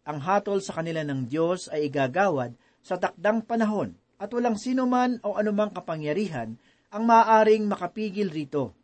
Ang 0.04 0.20
hatol 0.20 0.60
sa 0.60 0.76
kanila 0.78 1.02
ng 1.08 1.26
Diyos 1.32 1.72
ay 1.72 1.88
igagawad 1.88 2.54
sa 2.84 3.00
takdang 3.00 3.42
panahon 3.42 3.96
at 4.20 4.28
walang 4.36 4.60
sino 4.60 4.84
man 4.84 5.24
o 5.24 5.40
anumang 5.40 5.72
kapangyarihan 5.72 6.60
ang 6.92 7.04
maaaring 7.08 7.70
makapigil 7.70 8.28
rito, 8.28 8.76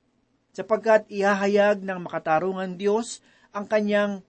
sapagkat 0.55 1.09
ihahayag 1.11 1.83
ng 1.83 1.99
makatarungang 2.05 2.79
Diyos 2.79 3.19
ang 3.51 3.67
kanyang 3.67 4.23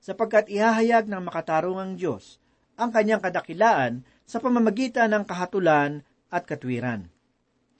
sapagkat 0.00 0.50
ihahayag 0.52 1.06
ng 1.08 1.22
makatarungang 1.24 1.96
Diyos 1.96 2.40
ang 2.74 2.90
kanyang 2.90 3.20
kadakilaan 3.20 4.04
sa 4.24 4.40
pamamagitan 4.40 5.12
ng 5.12 5.24
kahatulan 5.28 6.00
at 6.32 6.48
katwiran. 6.48 7.12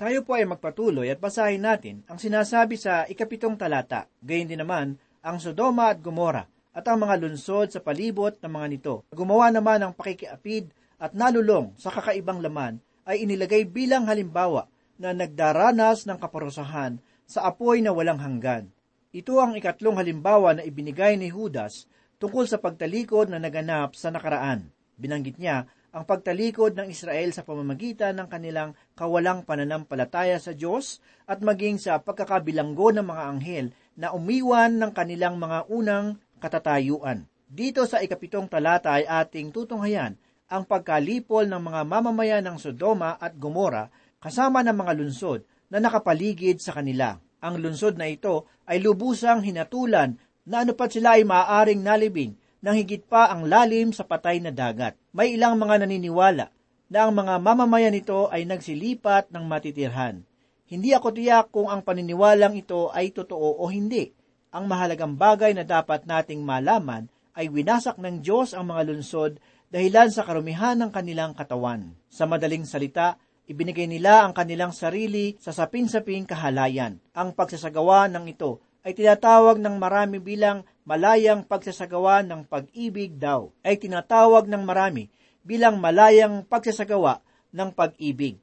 Tayo 0.00 0.24
po 0.24 0.32
ay 0.32 0.48
magpatuloy 0.48 1.12
at 1.12 1.20
basahin 1.20 1.60
natin 1.60 2.00
ang 2.08 2.16
sinasabi 2.16 2.80
sa 2.80 3.04
ikapitong 3.04 3.60
talata, 3.60 4.08
gayon 4.24 4.48
din 4.48 4.64
naman 4.64 4.96
ang 5.20 5.36
Sodoma 5.36 5.92
at 5.92 6.00
Gomora 6.00 6.48
at 6.72 6.88
ang 6.88 7.04
mga 7.04 7.20
lunsod 7.20 7.68
sa 7.68 7.84
palibot 7.84 8.32
ng 8.40 8.48
mga 8.48 8.66
nito. 8.72 8.94
Gumawa 9.12 9.52
naman 9.52 9.84
ng 9.84 9.92
pakikiapid 9.92 10.72
at 10.96 11.12
nalulong 11.12 11.76
sa 11.76 11.92
kakaibang 11.92 12.40
laman 12.40 12.80
ay 13.04 13.28
inilagay 13.28 13.68
bilang 13.68 14.08
halimbawa 14.08 14.72
na 14.96 15.12
nagdaranas 15.12 16.08
ng 16.08 16.16
kaparusahan 16.16 16.96
sa 17.28 17.44
apoy 17.44 17.84
na 17.84 17.92
walang 17.92 18.24
hanggan. 18.24 18.72
Ito 19.12 19.36
ang 19.36 19.52
ikatlong 19.52 20.00
halimbawa 20.00 20.56
na 20.56 20.64
ibinigay 20.64 21.20
ni 21.20 21.28
Judas 21.28 21.84
tungkol 22.16 22.48
sa 22.48 22.56
pagtalikod 22.56 23.28
na 23.28 23.36
naganap 23.36 23.92
sa 23.92 24.08
nakaraan. 24.08 24.64
Binanggit 24.96 25.36
niya 25.36 25.68
ang 25.90 26.06
pagtalikod 26.06 26.78
ng 26.78 26.86
Israel 26.86 27.34
sa 27.34 27.42
pamamagitan 27.42 28.14
ng 28.14 28.28
kanilang 28.30 28.78
kawalang 28.94 29.42
pananampalataya 29.42 30.38
sa 30.38 30.54
Diyos 30.54 31.02
at 31.26 31.42
maging 31.42 31.82
sa 31.82 31.98
pagkakabilanggo 31.98 32.94
ng 32.94 33.06
mga 33.06 33.22
anghel 33.26 33.66
na 33.98 34.14
umiwan 34.14 34.78
ng 34.78 34.94
kanilang 34.94 35.34
mga 35.42 35.66
unang 35.66 36.14
katatayuan. 36.38 37.26
Dito 37.50 37.82
sa 37.90 37.98
ikapitong 37.98 38.46
talata 38.46 38.94
ay 38.94 39.04
ating 39.04 39.50
tutunghayan 39.50 40.14
ang 40.46 40.62
pagkalipol 40.62 41.50
ng 41.50 41.58
mga 41.58 41.80
mamamayan 41.82 42.46
ng 42.46 42.56
Sodoma 42.62 43.18
at 43.18 43.34
Gomora 43.34 43.90
kasama 44.22 44.62
ng 44.62 44.76
mga 44.78 44.92
lunsod 44.94 45.42
na 45.66 45.82
nakapaligid 45.82 46.62
sa 46.62 46.78
kanila. 46.78 47.18
Ang 47.42 47.58
lunsod 47.58 47.98
na 47.98 48.06
ito 48.06 48.46
ay 48.70 48.78
lubusang 48.78 49.42
hinatulan 49.42 50.14
na 50.46 50.62
anupat 50.62 50.94
sila 50.94 51.18
ay 51.18 51.26
maaaring 51.26 51.82
nalibing 51.82 52.38
nang 52.60 52.76
higit 52.76 53.04
pa 53.08 53.32
ang 53.32 53.48
lalim 53.48 53.92
sa 53.92 54.04
patay 54.04 54.40
na 54.40 54.52
dagat. 54.52 54.96
May 55.16 55.36
ilang 55.36 55.56
mga 55.56 55.84
naniniwala 55.84 56.52
na 56.90 56.98
ang 57.06 57.12
mga 57.16 57.40
mamamayan 57.40 57.96
nito 57.96 58.28
ay 58.28 58.44
nagsilipat 58.44 59.32
ng 59.32 59.44
matitirhan. 59.48 60.22
Hindi 60.70 60.94
ako 60.94 61.08
tiyak 61.10 61.50
kung 61.50 61.66
ang 61.66 61.82
paniniwalang 61.82 62.54
ito 62.54 62.94
ay 62.94 63.10
totoo 63.10 63.58
o 63.58 63.66
hindi. 63.66 64.14
Ang 64.54 64.70
mahalagang 64.70 65.18
bagay 65.18 65.50
na 65.54 65.66
dapat 65.66 66.06
nating 66.06 66.46
malaman 66.46 67.10
ay 67.34 67.50
winasak 67.50 67.98
ng 67.98 68.22
Diyos 68.22 68.54
ang 68.54 68.70
mga 68.70 68.86
lunsod 68.90 69.38
dahilan 69.70 70.10
sa 70.10 70.26
karumihan 70.26 70.78
ng 70.78 70.90
kanilang 70.90 71.34
katawan. 71.34 71.94
Sa 72.10 72.26
madaling 72.26 72.66
salita, 72.66 73.18
ibinigay 73.46 73.86
nila 73.86 74.26
ang 74.26 74.34
kanilang 74.34 74.74
sarili 74.74 75.38
sa 75.38 75.54
sapin-saping 75.54 76.26
kahalayan. 76.26 76.98
Ang 77.14 77.34
pagsasagawa 77.34 78.10
ng 78.10 78.30
ito 78.30 78.62
ay 78.82 78.94
tinatawag 78.94 79.62
ng 79.62 79.74
marami 79.78 80.18
bilang 80.18 80.66
malayang 80.84 81.44
pagsasagawa 81.44 82.24
ng 82.24 82.46
pag-ibig 82.46 83.16
daw. 83.16 83.52
Ay 83.60 83.76
tinatawag 83.80 84.48
ng 84.48 84.62
marami 84.64 85.08
bilang 85.40 85.80
malayang 85.80 86.44
pagsasagawa 86.44 87.20
ng 87.52 87.70
pag-ibig. 87.72 88.36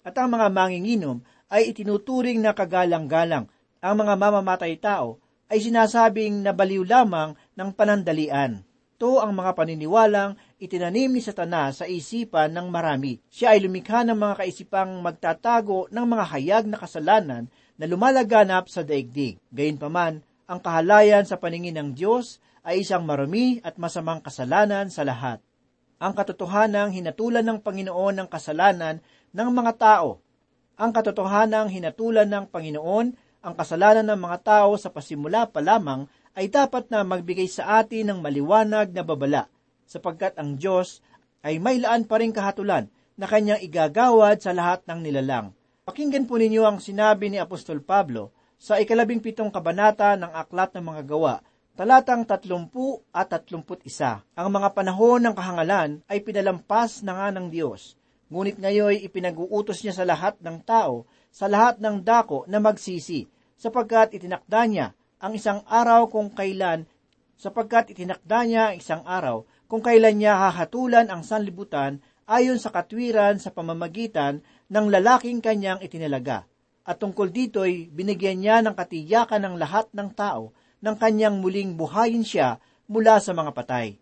At 0.00 0.16
ang 0.16 0.32
mga 0.32 0.48
manginginom 0.48 1.20
ay 1.52 1.74
itinuturing 1.74 2.40
na 2.40 2.56
kagalang-galang. 2.56 3.50
Ang 3.80 3.94
mga 4.04 4.14
mamamatay 4.16 4.76
tao 4.80 5.20
ay 5.50 5.58
sinasabing 5.58 6.46
nabaliw 6.46 6.86
lamang 6.86 7.34
ng 7.58 7.70
panandalian. 7.74 8.62
Ito 9.00 9.24
ang 9.24 9.32
mga 9.32 9.56
paniniwalang 9.56 10.36
itinanim 10.60 11.08
ni 11.08 11.24
Satanas 11.24 11.80
sa 11.80 11.88
isipan 11.88 12.52
ng 12.52 12.68
marami. 12.68 13.16
Siya 13.32 13.56
ay 13.56 13.64
lumikha 13.64 14.04
ng 14.04 14.12
mga 14.12 14.44
kaisipang 14.44 15.00
magtatago 15.00 15.88
ng 15.88 16.04
mga 16.04 16.24
hayag 16.28 16.64
na 16.68 16.76
kasalanan 16.76 17.48
na 17.80 17.88
lumalaganap 17.88 18.68
sa 18.68 18.84
daigdig. 18.84 19.40
Gayunpaman, 19.48 20.20
ang 20.50 20.58
kahalayan 20.58 21.22
sa 21.22 21.38
paningin 21.38 21.78
ng 21.78 21.88
Diyos 21.94 22.42
ay 22.66 22.82
isang 22.82 23.06
marami 23.06 23.62
at 23.62 23.78
masamang 23.78 24.18
kasalanan 24.18 24.90
sa 24.90 25.06
lahat. 25.06 25.38
Ang 26.02 26.10
katotohanang 26.10 26.90
hinatulan 26.90 27.46
ng 27.46 27.62
Panginoon 27.62 28.18
ng 28.18 28.28
kasalanan 28.28 28.98
ng 29.30 29.48
mga 29.54 29.72
tao. 29.78 30.18
Ang 30.74 30.90
katotohanang 30.90 31.70
hinatulan 31.70 32.26
ng 32.26 32.44
Panginoon 32.50 33.14
ang 33.46 33.54
kasalanan 33.54 34.10
ng 34.10 34.20
mga 34.26 34.38
tao 34.42 34.74
sa 34.74 34.90
pasimula 34.90 35.46
pa 35.46 35.62
lamang 35.62 36.10
ay 36.34 36.50
dapat 36.50 36.90
na 36.90 37.06
magbigay 37.06 37.46
sa 37.46 37.78
atin 37.78 38.10
ng 38.10 38.18
maliwanag 38.18 38.90
na 38.90 39.06
babala, 39.06 39.46
sapagkat 39.86 40.34
ang 40.34 40.58
Diyos 40.58 40.98
ay 41.46 41.62
may 41.62 41.78
laan 41.78 42.10
pa 42.10 42.18
rin 42.18 42.34
kahatulan 42.34 42.90
na 43.14 43.30
kanyang 43.30 43.62
igagawad 43.62 44.42
sa 44.42 44.50
lahat 44.50 44.82
ng 44.82 44.98
nilalang. 44.98 45.54
Pakinggan 45.86 46.26
po 46.26 46.36
ninyo 46.42 46.66
ang 46.66 46.82
sinabi 46.82 47.30
ni 47.30 47.38
Apostol 47.38 47.80
Pablo 47.80 48.34
sa 48.60 48.76
ikalabing 48.76 49.24
pitong 49.24 49.48
kabanata 49.48 50.20
ng 50.20 50.36
Aklat 50.36 50.76
ng 50.76 50.84
Mga 50.84 51.02
Gawa, 51.08 51.40
talatang 51.72 52.28
tatlumpu 52.28 53.00
at 53.08 53.32
tatlumput 53.32 53.80
isa. 53.88 54.20
Ang 54.36 54.52
mga 54.52 54.76
panahon 54.76 55.24
ng 55.24 55.32
kahangalan 55.32 56.04
ay 56.04 56.20
pinalampas 56.20 57.00
na 57.00 57.16
nga 57.16 57.28
ng 57.32 57.48
Diyos. 57.48 57.96
Ngunit 58.28 58.60
ngayon 58.60 59.00
ipinag-uutos 59.00 59.80
niya 59.80 59.96
sa 59.96 60.04
lahat 60.04 60.36
ng 60.44 60.60
tao, 60.60 61.08
sa 61.32 61.48
lahat 61.48 61.80
ng 61.80 62.04
dako 62.04 62.44
na 62.52 62.60
magsisi, 62.60 63.24
sapagkat 63.56 64.20
itinakda 64.20 64.68
niya 64.68 64.86
ang 65.16 65.32
isang 65.32 65.64
araw 65.64 66.12
kung 66.12 66.28
kailan, 66.28 66.84
sapagkat 67.40 67.96
itinakda 67.96 68.44
niya 68.44 68.62
ang 68.70 68.76
isang 68.76 69.02
araw 69.08 69.48
kung 69.72 69.80
kailan 69.80 70.20
niya 70.20 70.36
hahatulan 70.36 71.08
ang 71.08 71.24
sanlibutan 71.24 72.04
ayon 72.28 72.60
sa 72.60 72.68
katwiran 72.68 73.40
sa 73.40 73.56
pamamagitan 73.56 74.44
ng 74.68 74.86
lalaking 74.92 75.40
kanyang 75.40 75.80
itinalaga. 75.80 76.49
At 76.90 76.98
tungkol 76.98 77.30
dito'y 77.30 77.86
binigyan 77.94 78.42
niya 78.42 78.66
ng 78.66 78.74
katiyakan 78.74 79.46
ng 79.46 79.54
lahat 79.62 79.86
ng 79.94 80.10
tao 80.10 80.50
ng 80.82 80.98
kanyang 80.98 81.38
muling 81.38 81.78
buhayin 81.78 82.26
siya 82.26 82.58
mula 82.90 83.22
sa 83.22 83.30
mga 83.30 83.54
patay. 83.54 83.94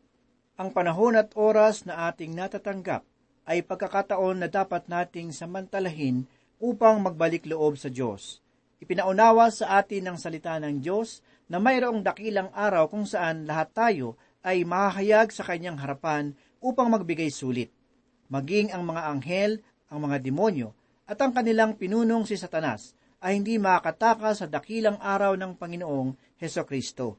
Ang 0.57 0.73
panahon 0.73 1.21
at 1.21 1.37
oras 1.37 1.85
na 1.85 2.09
ating 2.09 2.33
natatanggap 2.33 3.05
ay 3.45 3.61
pagkakataon 3.61 4.41
na 4.41 4.49
dapat 4.49 4.89
nating 4.89 5.37
samantalahin 5.37 6.25
upang 6.57 7.05
magbalik 7.05 7.45
loob 7.45 7.77
sa 7.77 7.93
Diyos. 7.93 8.41
Ipinaunawa 8.81 9.53
sa 9.53 9.85
atin 9.85 10.09
ng 10.09 10.17
salita 10.17 10.57
ng 10.57 10.81
Diyos 10.81 11.21
na 11.45 11.61
mayroong 11.61 12.01
dakilang 12.01 12.49
araw 12.57 12.89
kung 12.89 13.05
saan 13.05 13.45
lahat 13.45 13.69
tayo 13.77 14.17
ay 14.41 14.65
mahahayag 14.65 15.29
sa 15.29 15.45
kanyang 15.45 15.77
harapan 15.77 16.33
upang 16.65 16.89
magbigay 16.89 17.29
sulit. 17.29 17.69
Maging 18.33 18.73
ang 18.73 18.89
mga 18.89 19.13
anghel, 19.13 19.61
ang 19.93 20.09
mga 20.09 20.25
demonyo, 20.25 20.73
at 21.09 21.17
ang 21.25 21.33
kanilang 21.33 21.81
pinunong 21.81 22.29
si 22.29 22.37
Satanas 22.37 22.93
ay 23.25 23.41
hindi 23.41 23.57
makakatakas 23.57 24.45
sa 24.45 24.47
dakilang 24.47 25.01
araw 25.01 25.35
ng 25.41 25.57
Panginoong 25.57 26.15
Heso 26.37 26.63
Kristo. 26.69 27.17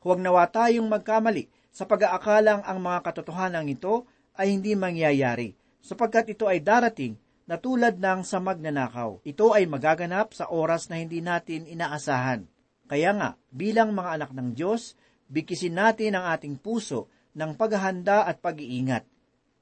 Huwag 0.00 0.22
nawa 0.22 0.46
tayong 0.46 0.86
magkamali 0.86 1.50
sa 1.74 1.84
pag-aakalang 1.84 2.62
ang 2.62 2.78
mga 2.78 3.02
katotohanan 3.02 3.66
ito 3.66 4.06
ay 4.38 4.54
hindi 4.54 4.78
mangyayari, 4.78 5.58
sapagkat 5.82 6.38
ito 6.38 6.46
ay 6.46 6.62
darating 6.62 7.18
na 7.44 7.60
tulad 7.60 7.98
ng 7.98 8.24
sa 8.24 8.40
magnanakaw. 8.40 9.20
Ito 9.26 9.52
ay 9.52 9.68
magaganap 9.68 10.32
sa 10.32 10.48
oras 10.48 10.88
na 10.88 11.02
hindi 11.02 11.20
natin 11.20 11.68
inaasahan. 11.68 12.46
Kaya 12.88 13.10
nga, 13.16 13.30
bilang 13.52 13.92
mga 13.92 14.22
anak 14.22 14.30
ng 14.32 14.56
Diyos, 14.56 14.96
bikisin 15.28 15.76
natin 15.76 16.16
ang 16.16 16.30
ating 16.32 16.56
puso 16.56 17.10
ng 17.36 17.58
paghahanda 17.58 18.24
at 18.24 18.40
pag-iingat. 18.40 19.04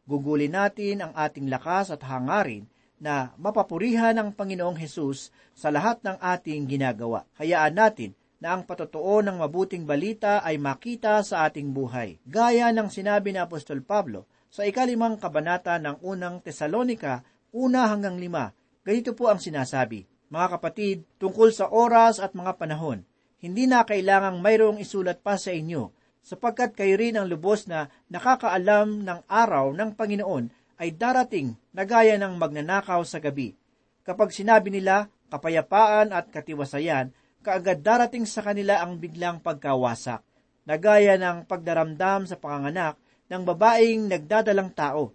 Gugulin 0.06 0.54
natin 0.54 1.02
ang 1.02 1.12
ating 1.16 1.48
lakas 1.48 1.94
at 1.94 2.02
hangarin 2.06 2.68
na 3.02 3.34
mapapurihan 3.34 4.14
ng 4.14 4.30
Panginoong 4.30 4.78
Hesus 4.78 5.34
sa 5.58 5.74
lahat 5.74 5.98
ng 6.06 6.22
ating 6.22 6.70
ginagawa. 6.70 7.26
Hayaan 7.34 7.74
natin 7.74 8.14
na 8.38 8.54
ang 8.54 8.62
patotoo 8.62 9.18
ng 9.26 9.42
mabuting 9.42 9.82
balita 9.82 10.38
ay 10.46 10.62
makita 10.62 11.18
sa 11.26 11.50
ating 11.50 11.74
buhay. 11.74 12.22
Gaya 12.22 12.70
ng 12.70 12.86
sinabi 12.86 13.34
ni 13.34 13.42
Apostol 13.42 13.82
Pablo 13.82 14.30
sa 14.46 14.62
ikalimang 14.62 15.18
kabanata 15.18 15.82
ng 15.82 15.98
unang 16.06 16.38
Tesalonika, 16.46 17.26
una 17.50 17.90
hanggang 17.90 18.22
lima, 18.22 18.54
ganito 18.86 19.18
po 19.18 19.26
ang 19.26 19.42
sinasabi, 19.42 20.06
Mga 20.30 20.46
kapatid, 20.58 20.96
tungkol 21.18 21.50
sa 21.50 21.70
oras 21.74 22.22
at 22.22 22.38
mga 22.38 22.54
panahon, 22.54 23.02
hindi 23.42 23.66
na 23.66 23.82
kailangang 23.82 24.38
mayroong 24.38 24.78
isulat 24.78 25.18
pa 25.18 25.34
sa 25.34 25.50
inyo, 25.50 25.90
sapagkat 26.22 26.78
kayo 26.78 26.94
rin 26.94 27.18
ang 27.18 27.26
lubos 27.26 27.66
na 27.66 27.90
nakakaalam 28.06 29.02
ng 29.02 29.20
araw 29.26 29.74
ng 29.74 29.90
Panginoon 29.98 30.61
ay 30.78 30.94
darating 30.94 31.56
na 31.72 31.82
gaya 31.88 32.16
ng 32.16 32.36
magnanakaw 32.36 33.02
sa 33.02 33.18
gabi. 33.18 33.56
Kapag 34.02 34.34
sinabi 34.34 34.72
nila 34.72 35.08
kapayapaan 35.32 36.12
at 36.12 36.28
katiwasayan, 36.28 37.14
kaagad 37.40 37.80
darating 37.80 38.28
sa 38.28 38.44
kanila 38.44 38.84
ang 38.84 39.00
biglang 39.00 39.42
pagkawasak, 39.42 40.22
na 40.62 40.78
gaya 40.78 41.18
ng 41.18 41.48
pagdaramdam 41.48 42.28
sa 42.30 42.38
panganganak 42.38 42.94
ng 43.26 43.42
babaeng 43.42 44.06
nagdadalang 44.06 44.70
tao, 44.70 45.10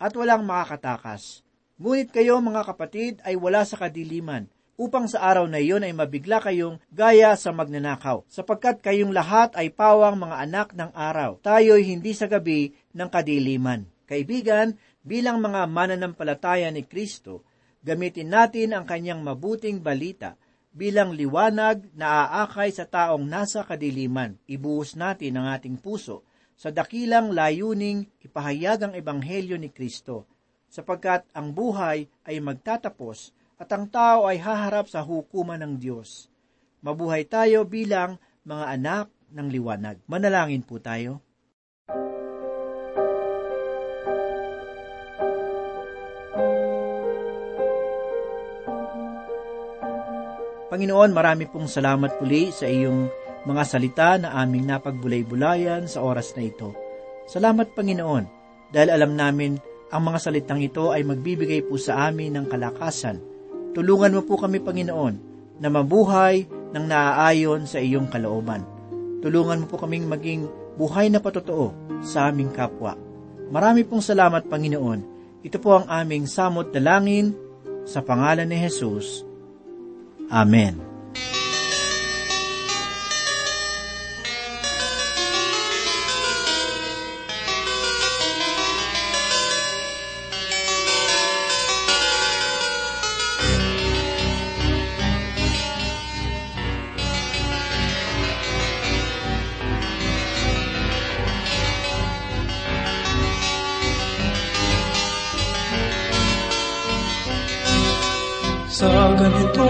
at 0.00 0.12
walang 0.16 0.44
makakatakas. 0.44 1.44
Ngunit 1.76 2.08
kayo 2.08 2.40
mga 2.40 2.62
kapatid 2.64 3.20
ay 3.26 3.36
wala 3.36 3.66
sa 3.68 3.76
kadiliman, 3.76 4.48
upang 4.76 5.08
sa 5.08 5.24
araw 5.24 5.48
na 5.48 5.56
iyon 5.56 5.84
ay 5.84 5.92
mabigla 5.96 6.40
kayong 6.40 6.80
gaya 6.92 7.32
sa 7.36 7.52
magnanakaw, 7.52 8.24
sapagkat 8.28 8.84
kayong 8.84 9.12
lahat 9.12 9.56
ay 9.56 9.72
pawang 9.72 10.20
mga 10.20 10.36
anak 10.48 10.68
ng 10.76 10.92
araw. 10.92 11.40
Tayo'y 11.40 11.96
hindi 11.96 12.12
sa 12.12 12.28
gabi 12.28 12.72
ng 12.92 13.08
kadiliman. 13.08 13.88
Kaibigan, 14.06 14.78
bilang 15.06 15.38
mga 15.38 15.70
mananampalataya 15.70 16.66
ni 16.74 16.82
Kristo, 16.82 17.46
gamitin 17.86 18.34
natin 18.34 18.74
ang 18.74 18.82
kanyang 18.82 19.22
mabuting 19.22 19.78
balita 19.78 20.34
bilang 20.74 21.14
liwanag 21.14 21.86
na 21.94 22.26
aakay 22.26 22.74
sa 22.74 22.84
taong 22.84 23.22
nasa 23.22 23.62
kadiliman. 23.62 24.34
Ibuhos 24.50 24.98
natin 24.98 25.38
ang 25.38 25.54
ating 25.54 25.78
puso 25.78 26.26
sa 26.56 26.74
dakilang 26.74 27.30
layuning 27.30 28.08
ipahayag 28.24 28.80
ang 28.82 28.92
ebanghelyo 28.96 29.60
ni 29.60 29.68
Kristo, 29.68 30.24
sapagkat 30.72 31.28
ang 31.36 31.52
buhay 31.52 32.08
ay 32.24 32.36
magtatapos 32.40 33.36
at 33.60 33.68
ang 33.72 33.88
tao 33.88 34.24
ay 34.28 34.40
haharap 34.40 34.88
sa 34.88 35.04
hukuman 35.04 35.60
ng 35.60 35.76
Diyos. 35.76 36.32
Mabuhay 36.80 37.28
tayo 37.28 37.64
bilang 37.68 38.16
mga 38.44 38.64
anak 38.72 39.06
ng 39.32 39.48
liwanag. 39.52 39.96
Manalangin 40.08 40.64
po 40.64 40.80
tayo. 40.80 41.25
Panginoon, 50.76 51.16
marami 51.16 51.48
pong 51.48 51.72
salamat 51.72 52.20
puli 52.20 52.52
sa 52.52 52.68
iyong 52.68 53.08
mga 53.48 53.62
salita 53.64 54.20
na 54.20 54.36
aming 54.36 54.68
napagbulay-bulayan 54.68 55.88
sa 55.88 56.04
oras 56.04 56.36
na 56.36 56.44
ito. 56.44 56.76
Salamat, 57.24 57.72
Panginoon, 57.72 58.24
dahil 58.76 58.92
alam 58.92 59.16
namin 59.16 59.56
ang 59.88 60.04
mga 60.04 60.28
salitang 60.28 60.60
ito 60.60 60.92
ay 60.92 61.00
magbibigay 61.00 61.64
po 61.64 61.80
sa 61.80 62.12
amin 62.12 62.36
ng 62.36 62.52
kalakasan. 62.52 63.24
Tulungan 63.72 64.20
mo 64.20 64.28
po 64.28 64.36
kami, 64.36 64.60
Panginoon, 64.60 65.14
na 65.64 65.72
mabuhay 65.72 66.44
ng 66.44 66.84
naaayon 66.84 67.64
sa 67.64 67.80
iyong 67.80 68.12
kalooban. 68.12 68.60
Tulungan 69.24 69.64
mo 69.64 69.72
po 69.72 69.80
kaming 69.80 70.04
maging 70.04 70.44
buhay 70.76 71.08
na 71.08 71.24
patotoo 71.24 71.72
sa 72.04 72.28
aming 72.28 72.52
kapwa. 72.52 73.00
Marami 73.48 73.80
pong 73.88 74.04
salamat, 74.04 74.44
Panginoon. 74.44 75.00
Ito 75.40 75.56
po 75.56 75.80
ang 75.80 75.88
aming 75.88 76.28
samot 76.28 76.68
dalangin 76.68 77.32
sa 77.88 78.04
pangalan 78.04 78.44
ni 78.44 78.60
Jesus. 78.60 79.25
Amen. 80.30 80.85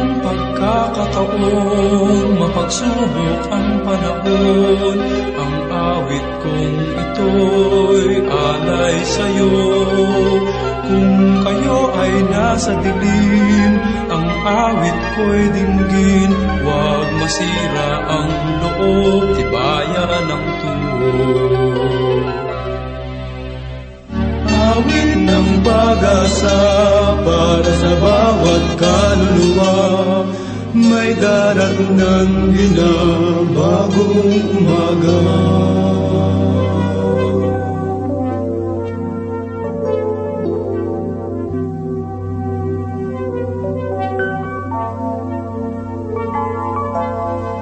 Ganitong 0.07 0.23
pagkakataon, 0.23 2.39
mapagsubok 2.39 3.43
ang 3.51 3.83
panahon, 3.83 4.99
ang 5.35 5.55
awit 5.71 6.27
kong 6.43 6.79
ito'y 6.95 8.23
alay 8.27 8.99
sa'yo. 9.03 9.55
Kung 10.87 11.43
kayo 11.43 11.91
ay 11.99 12.15
nasa 12.31 12.79
dilim, 12.79 13.73
ang 14.07 14.27
awit 14.47 14.99
ko'y 15.19 15.51
dinggin, 15.51 16.31
huwag 16.63 17.09
masira 17.19 17.91
ang 18.07 18.31
loob, 18.63 19.35
tibayan 19.35 20.23
ng 20.31 20.47
tunog. 20.63 22.25
Awit 24.47 25.16
ng 25.27 25.49
pag-asa 25.67 26.59
para 27.27 27.73
sa 27.75 27.93
bawat 27.99 28.65
kaluluwa. 28.79 29.75
May 30.77 31.17
darat 31.17 31.79
ng 31.97 32.53
ginabagong 32.53 34.29
umaga. 34.61 35.19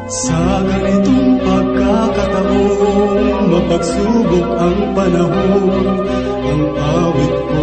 Sa 0.05 0.63
ganitong 0.63 1.39
pagkakataon, 1.43 3.41
mapagsubok 3.51 4.49
ang 4.59 4.79
panahon, 4.95 6.03
ang 6.45 6.63
awit 6.77 7.54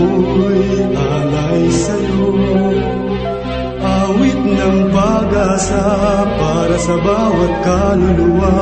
ito'y 0.00 0.94
alay 0.94 1.64
sa'yo. 1.68 2.28
Awit 3.80 4.40
ng 4.40 4.78
pag-asa 4.92 5.84
para 6.36 6.76
sa 6.80 6.96
bawat 7.00 7.52
kaluluwa, 7.64 8.56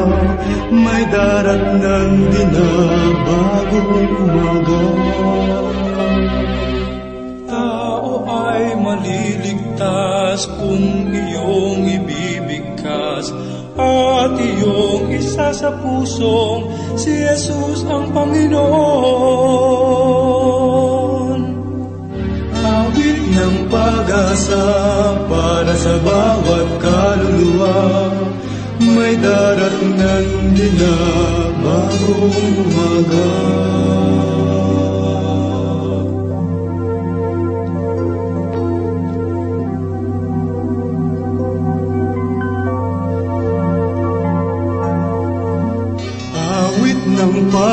may 0.71 1.03
darat 1.11 1.65
ng 1.79 2.13
dinabagong 2.31 4.13
umaga. 4.23 4.85
Tao 7.49 8.13
ay 8.27 8.75
maliligtas 8.79 10.47
kung 10.59 11.11
iyong 11.11 11.83
ibibigkas 11.87 13.31
at 13.79 14.35
iyong 14.35 15.07
isa 15.15 15.55
sa 15.55 15.71
pusong 15.79 16.67
si 16.99 17.15
Jesus 17.15 17.87
ang 17.87 18.11
Panginoon. 18.11 20.38
Ng 23.49 23.73
pag-asa 23.73 24.65
para 25.25 25.73
sa 25.73 25.97
bawat 26.05 26.69
kaluluwa, 26.85 27.81
may 28.77 29.17
darat 29.17 29.77
ng 29.81 30.53
dinabagong 30.53 32.37
umaga. 32.61 33.33
Awit 46.37 47.01
ng 47.17 47.35
pag 47.49 47.69